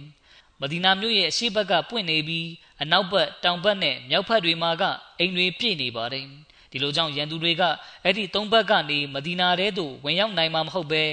[0.62, 2.48] မဒီနာမြို့ရဲ့အရှိဘက်ကပွင့်နေပြီး
[2.82, 4.84] အနောက်ဘက်တောင်ဘက်နဲ့မြောက်ဘက်တွေမှာက
[5.20, 6.26] အိမ်တွေပြည့်နေပါတယ်
[6.72, 7.64] ဒီလိုကြောင့်ရန်သူတွေက
[8.04, 11.04] အဲ့ဒီသုံးဘက်ကနေမဒီနာထဲသို့ဝင်ရောက်နိုင်မှာမဟုတ်ပဲ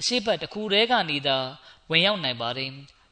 [0.00, 1.36] အရှိဘက်တစ်ခုတည်းကနေသာ
[1.90, 2.70] ဝင်ရောက်နိုင်ပါတယ်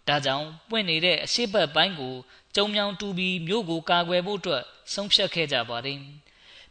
[0.08, 2.14] ဒါကြောင့်ပွင့်နေတဲ့အရှိဘက်ပိုင်းကို
[2.54, 4.62] ကျုံမြောင်တူပြီးမြို့ကိုကာကွယ်ဖို့အတွက်
[4.94, 5.98] ဆုံးဖြတ်ခဲ့ကြပါတယ်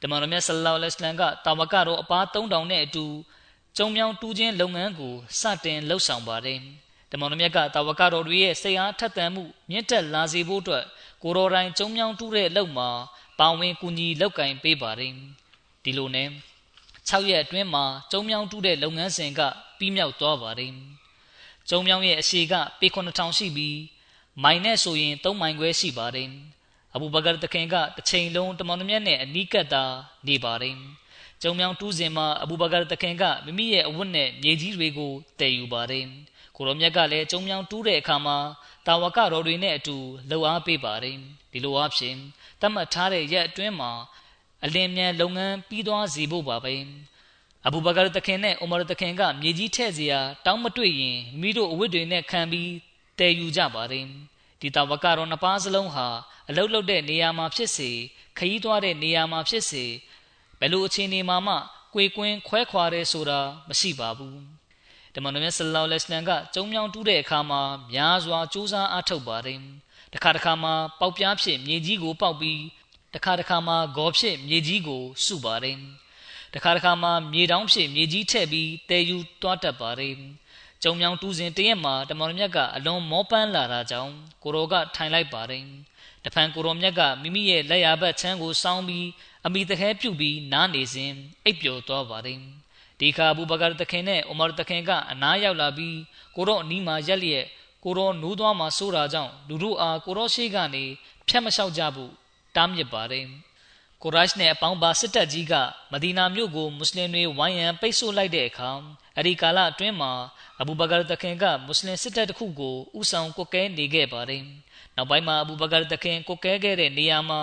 [0.02, 3.06] တမန်တော်မြတ်ဆလ္လာလဟ်အလัยဟိဝါစလမ်ကတာဝကတော်အပါ3000နဲ့အတူ
[3.78, 6.60] ကျုံမြောင်တူခြင်းလုပ်ငန်းကိုစတင်လှုပ်ဆောင်ပါတယ်
[7.12, 10.86] တမန်တော်မြတ်ကတာဝကတော်တွေရဲ့စိတ်အားထက်သန်မှုမြင့်တက်လာစေဖို့အတွက်
[11.24, 12.90] ကိုရောတိုင်းကျုံမြောင်းတူးတဲ့အလုပ်မှာ
[13.40, 15.14] ပါဝင်ကူညီလောက်ကင်ပေးပါတယ်
[15.84, 16.30] ဒီလိုနဲ့
[17.10, 19.42] 6ရက်အတွင်းမှာကျုံမြောင်းတူးတဲ့လုပ်ငန်းစဉ်က
[19.78, 20.74] ပြီးမြောက်သွားပါတယ်
[21.70, 23.80] ကျုံမြောင်းရဲ့အရှိကပေ9000ရှိပြီး
[24.44, 26.30] မိုင်နဲ့ဆိုရင်3မိုင်ခွဲရှိပါတယ်
[26.96, 29.84] အဘူဘကာတခင်ကတစ်ချိန်လုံးတမန်တော်မြတ်နဲ့အနီးကပ်သာ
[30.28, 30.78] နေပါတယ်
[31.42, 36.06] ကျုံမြောင်းတူးစဉ်မှာအဘူဘကာတခင်ကမိမိရဲ့အဝတ်နဲ့မြေကြီးတွေကိုတည်ယူပါတယ်
[36.56, 38.38] ကိုရောမြတ်ကလည်းကျုံမြောင်းတူးတဲ့အခါမှာ
[38.86, 39.96] တာဝကတော်တွေနဲ့အတူ
[40.30, 41.18] လှုပ်အားပေးပါတယ်
[41.52, 42.16] ဒီလိုအဖြစ်
[42.62, 43.92] တတ်မှတ်ထားတဲ့ရက်အတွင်းမှာ
[44.66, 46.76] အလင်းမြန်လုပ်ငန်းပြီးသွားစေဖို့ပါပဲ
[47.66, 52.72] အဘူဘကာတခင်နဲ့အိုမာတခင်ကမြေကြီးထဲ့စရာတောင်းမတွေ့ရင်မိတို့အဝတ်တွေနဲ့ခံပြီး
[53.20, 54.06] တည်ယူကြပါတယ်
[54.60, 56.08] ဒီတာဝကတော်နှစ်ပါးစလုံးဟာ
[56.50, 57.92] အလုတ်လုတ်တဲ့နေရာမှာဖြစ်စေ
[58.38, 59.86] ခရီးသွားတဲ့နေရာမှာဖြစ်စေ
[60.60, 61.56] ဘယ်လိုအခြေအနေမှာမှ
[61.94, 64.55] ကြွေကွင်းခွဲခွာရဲဆိုတာမရှိပါဘူး
[65.16, 67.62] တမန်တော်မြတ်ဆလ္လာလဟ်အလัยဟိဝါစလမ်ကကျုံမြောင်းတူးတဲ့အခါမှာ
[67.92, 69.60] များစွာစူးစမ်းအားထုတ်ပါတယ်
[70.14, 72.62] တခါတခါမှာပေါက်ပြားဖြစ်မြေကြီးကိုပေါက်ပြီး
[73.16, 75.78] တခါတခါမှာဂေါ်ဖြစ်မြေကြီးကိုစုပါတယ်
[76.54, 80.16] တခါတခါမှာမြေတောင်းဖြစ်မြေကြီးထည့်ပြီးတဲယူတွားတတ်ပါတယ်
[80.84, 84.14] ကျုံမြောင်းတူးစဉ်တရက်မှာတမန်တော်မြတ်ကအလွန်မောပန်းလာတာကြောင့်
[84.44, 85.64] ကိုရောကထိုင်လိုက်ပါတယ်
[86.24, 89.08] တဖန်ကိုရောမြတ်ကမိမိရဲ့လက်ရဘက်ချမ်းကိုစောင်းပြီး
[89.46, 91.12] အမိတခဲပြုတ်ပြီးနားနေစဉ်
[91.46, 92.40] အိပ်ပျော်သွားပါတယ်
[93.00, 95.98] ဒီခါအဘူဘကာတခင်နဲ့အိုမာတခင်ကအနားရောက်လာပြီး
[96.36, 97.46] ကိုတော့အနီးမှာရက်လျက်
[97.84, 100.84] ကိုရောနိုးသွားမှာဆိုတာကြောင့်လူတို့အားကိုရောရှိကနေ
[101.28, 102.12] ဖြတ်မလျှောက်ကြဘူး
[102.56, 103.26] တားမြစ်ပါတယ်
[104.02, 105.54] ကိုရိုက်နဲ့အပေါင်းပါစစ်တပ်ကြီးက
[105.92, 108.70] မဒီနာမြို့ကိုမွတ်စလင်တွေဝိုင်းရန်ပိတ်ဆို့လိုက်တဲ့အခါ
[109.18, 110.12] အဲဒီကာလအတွင်းမှာ
[110.62, 114.44] အဘူဘကာတခင်ကမွတ်စလင်စစ်တပ်တစ်ခုကိုဥဆောင်ကွက်ကဲနေခဲ့ပါတယ်
[114.96, 117.42] နောက်ပိုင်းမှာအဘူဘကာတခင်ကွက်ကဲခဲ့တဲ့နေရာမှာ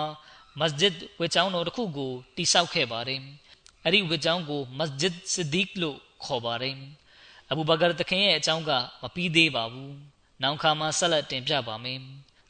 [0.59, 3.21] မစဂျစ်ဝေချောင်းတော်တစ်ခုကိုတိစောက်ခဲ့ပါတယ်
[3.83, 6.75] အဲ့ဒီဝေချောင်းကိုမစဂျစ်ဆစ်ဒီကလို့ခေါ်ပါတယ်
[7.49, 8.71] အဘူဘကာတခင်ရဲ့အကြောင်းက
[9.01, 9.93] မပြီးသေးပါဘူး
[10.41, 11.99] နောက်ခါမှာဆက်လက်တင်ပြပါမယ်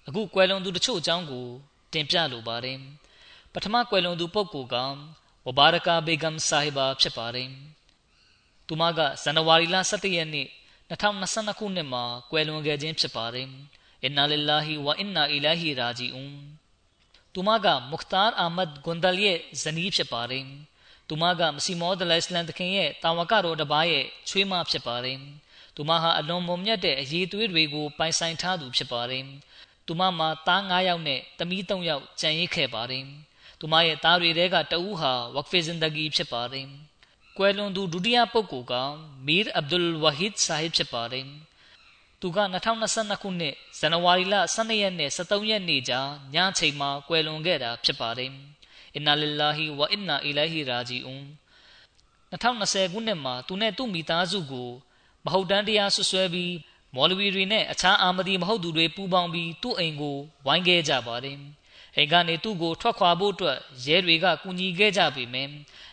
[0.07, 1.45] အခုကွယ်လွန်သူတချို့အကြောင်းကို
[1.93, 2.77] တင်ပြလိုပါတယ်
[3.53, 4.75] ပထမကွယ်လွန်သူပုဂ္ဂိုလ်က
[5.45, 7.49] ဝဘာရကာဘေဂမ်ဆာဟီဘာဖြစ်ပါတယ်
[8.67, 10.47] သူမကဇန်နဝါရီလ17ရက်နေ့
[10.89, 13.47] 2022ခုနှစ်မှာကွယ်လွန်ခဲ့ခြင်းဖြစ်ပါတယ်
[14.03, 16.35] အင်နာလ illah ဝအင်နာအီလာဟီရာဂျီအွန်
[17.33, 20.45] သူမကမုခတာအာမတ်ဂွန်ဒလ်ရဲ့ဇနီးဖြစ်ပါတယ်
[21.07, 25.17] သူမကမစီမောဒလအစ္စလမ်တခင်ရဲ့တာဝကတော်တစ်ပါးရဲ့ချွေးမဖြစ်ပါတယ်
[25.75, 29.23] သူမဟာအလွန်မုံမြတ်တဲ့အရေးသွေးတွေကိုပိုင်ဆိုင်ထားသူဖြစ်ပါတယ်
[29.87, 33.05] သူမမှာသား9ယောက်နဲ့သမီး3ယောက်ကျန်ရစ်ခဲ့ပါတယ်
[33.59, 36.67] သူမရဲ့သားတွေထဲကတဦးဟာဝက်ဖေဇင်ဒဂီဖြစ်ပါတယ်
[37.37, 38.73] ကွယ်လွန်သူဒုတိယပုဂ္ဂိုလ်က
[39.27, 41.27] မီရ်အဗ်ဒุลဝဟီဒ်ဆာဟစ်ဖြစ်ပါတယ်
[42.21, 42.39] သူက
[42.81, 46.01] 2022ခုနှစ်ဇန်နဝါရီလ12ရက်နဲ့13ရက်နေ့ကြာ
[46.33, 48.31] ညချိန်မှာကွယ်လွန်ခဲ့တာဖြစ်ပါတယ်
[48.95, 51.25] အင်နာလ illah ဝအင်နာအီလိုင်ဟီရာဂျီအွန်
[52.31, 54.69] 2020ခုနှစ်မှာသူနဲ့သူ့မိသားစုကို
[55.25, 56.53] မဟုတ်တမ်းတရားဆွဆွဲပြီး
[56.95, 61.37] မော်လဝီတွေနဲ့အခြားအာမဒီမဟုတ်သူတွေပူးပေါင်းပြီးသူ့အိမ်ကိုဝိုင်းခဲ့ကြပါတယ်
[61.95, 65.49] အိမ်ကနေသူ့ကိုထွက်ခွာဖို့အတွက်ရဲတွေကကူညီခဲ့ကြပေမယ့်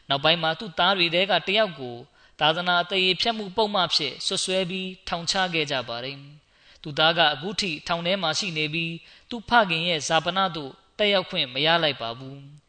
[0.08, 1.96] နောက်ပိုင်းမှာသူ့သားတွေတဲကတယောက်ကို
[2.40, 6.18] သာသနာအသေးဖြတ်မှုပုံမှန်ဖြစ်ဆွဆွဲပြီးထောင်ချခဲ့ကြပါတယ်။
[6.82, 8.92] သူသားကအခုထိထောင်ထဲမှာရှိနေပြီး
[9.30, 12.38] သူ့ဖခင်ရဲ့ဇာပနာတို့တက်ရောက်ခွင့်မရလိုက်ပါဘူး။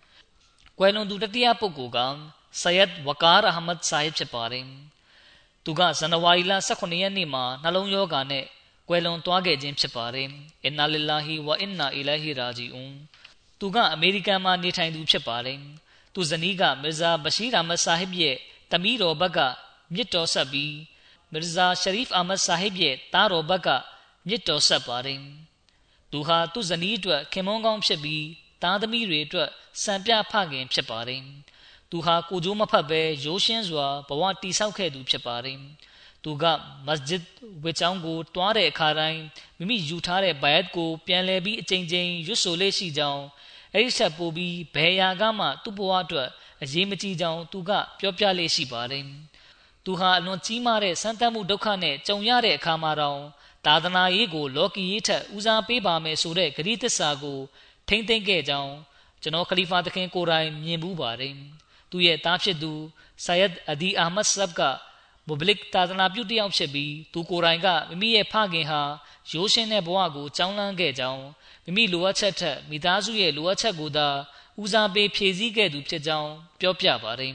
[0.80, 2.00] ကွယ်လွန်သူတတိယပုဂ္ဂိုလ်က
[2.62, 4.66] ဆယက်ဝကာရအဟမတ်ဆာဟစ်ဖြစ်ပါတယ်။
[5.66, 8.46] သူကဇန်နဝါရီလ18ရက်နေ့မှာနှလုံးရောဂါနဲ့
[8.88, 10.28] ကွယ်လွန်သွားခဲ့ခြင်းဖြစ်ပါတယ်။
[10.66, 12.94] အင်နာလ illah ဝအင်နာအီလိုင်ဟီရာဂျီအွန်
[13.60, 15.60] သူကအမေရိကန်မှာနေထိုင်သူဖြစ်ပါတယ်။
[16.14, 18.38] သူဇနီးကမီဇာဘရှိရာမတ်ဆာဟစ်ရဲ့
[18.72, 19.40] တမီးတော်ဘက်က
[19.94, 20.76] မြစ်တော်ဆက်ပြီး
[21.32, 23.70] မီဇာရှရီဖ်အာမတ်ဆာဟစ်ရဲ့သားတော်ဘက်က
[24.28, 25.20] မြစ်တော်ဆက်ပါတယ်။
[26.12, 28.26] သူဟာသူ့ဇနီးအတွက်ခင်မွန်းကောင်းဖြစ်ပြီး
[28.64, 29.50] သားသမီးတွေအတွက်
[29.84, 31.22] စံပြဖခင်ဖြစ်ပါတယ်။
[31.92, 35.58] သူဟာကိုကြိုးမဖတ်ဘဲရိုးရှင်းစွာဘဝတည်ဆောက်ခဲ့သူဖြစ်ပါတယ်။
[36.24, 36.44] သူက
[36.88, 37.24] မစဂျစ်
[37.64, 39.22] ဝေချောင်းကိုတွားတဲ့အခါတိုင်း
[39.58, 43.24] မိမိယူထားတဲ့ဘိုင်ယတ်ကို ပြန်လည်ပြီးအကြိမ်ကြိမ်ရွတ်ဆိုလေးရှိကြောင်း
[43.74, 46.30] အဲ့ဒီဆက်ပို့ပြီးဘယ်ရာကမှသူ့ဘဝအတွက်
[46.62, 49.06] အရေးမကြီးကြောင်းသူကပြောပြလေးရှိပါတယ်။
[49.86, 53.22] သူဟာအလွန်ကြီးမားတဲ့ဆန်းသတ်မှုဒုက္ခနဲ့ကြုံရတဲ့အခါမှာတော့
[53.66, 57.40] သာသနာရေးကိုလောကီရေးထက်ဦးစားပေးပါမယ်ဆိုတဲ့ဂရိသစ္စာကို
[57.92, 58.74] ထိမ့်သိမ့်ခဲ့ကြောင်း
[59.22, 61.36] ကျွန်တော်ခလီဖာသခင်ကိုယ်တိုင်မြင်မှုပါတယ်။
[61.92, 62.74] သူရဲ့သားဖြစ်သူ
[63.26, 64.62] ဆာယက်အဒီအာမတ်ဆပ်က
[65.28, 68.82] မုဘလစ်သာသနာပြုတယောက်ဖြစ်ပြီးသူကိုယ်တိုင်ကမိမိရဲ့ဖခင်ဟာ
[69.32, 71.24] ရိုးရှင်းတဲ့ဘဝကိုကြောင်းလန်းခဲ့ကြောင်း
[71.66, 74.08] မိမိလိုအပ်ချက်ထက်မိသားစုရဲ့လိုအပ်ချက်ကိုသာ
[74.62, 77.34] ဦးစားပေးဖြည့်ဆည်းခဲ့သူဖြစ်ကြောင်းပြောပြပါတယ်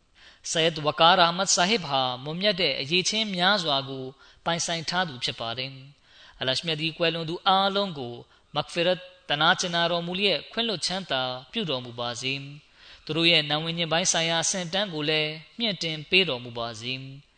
[0.50, 4.04] ။ဆယက်ဝကာရာမတ်ဆာဟစ်ဟာမွန်မြတ်တဲ့အရေးချင်းများစွာကို
[4.44, 5.70] ပိုင်ဆိုင်ထားသူဖြစ်ပါတယ်။
[6.40, 8.14] အလရှမြဒီကွယ်လွန်သူအားလုံးကို
[8.54, 11.21] မဂ်ဖီရတ် တနာကျင်နာတော်မူလျက်ခွင့်လွှတ်ချမ်းသာ
[11.51, 12.33] ပြုတော်မူပါစေ။
[13.05, 16.93] သူတို့ရဲ့နာဝင်ခြင်းပိုင်းဆိုင်ရာအဆင့်တန်းကိုလည်းမြင့်တင်ပေးတော်မူပါစေ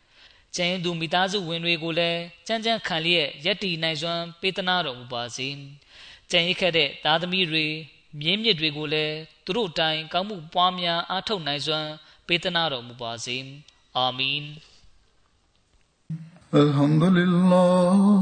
[0.56, 5.48] ။ကျင်းသူမိသားစုဝင်တွေကိုလည်းကြမ်းကြမ်းခံလျက်ယက်တီနိုင်စွမ်းပေးသနာတော်မူပါစေ။
[6.32, 7.66] ကြံရစ်ခဲ့တဲ့သားသမီးတွေ
[8.20, 11.90] မြင်းမြစ်တွေကိုလည်းသူတို့တိုင်ကောင်းမှုပွားများအားထုတ်နိုင်စွမ်း
[12.28, 13.38] ပေးသနာတော်မူပါစေ
[13.98, 14.46] အာမင်
[16.64, 18.22] الحمد لله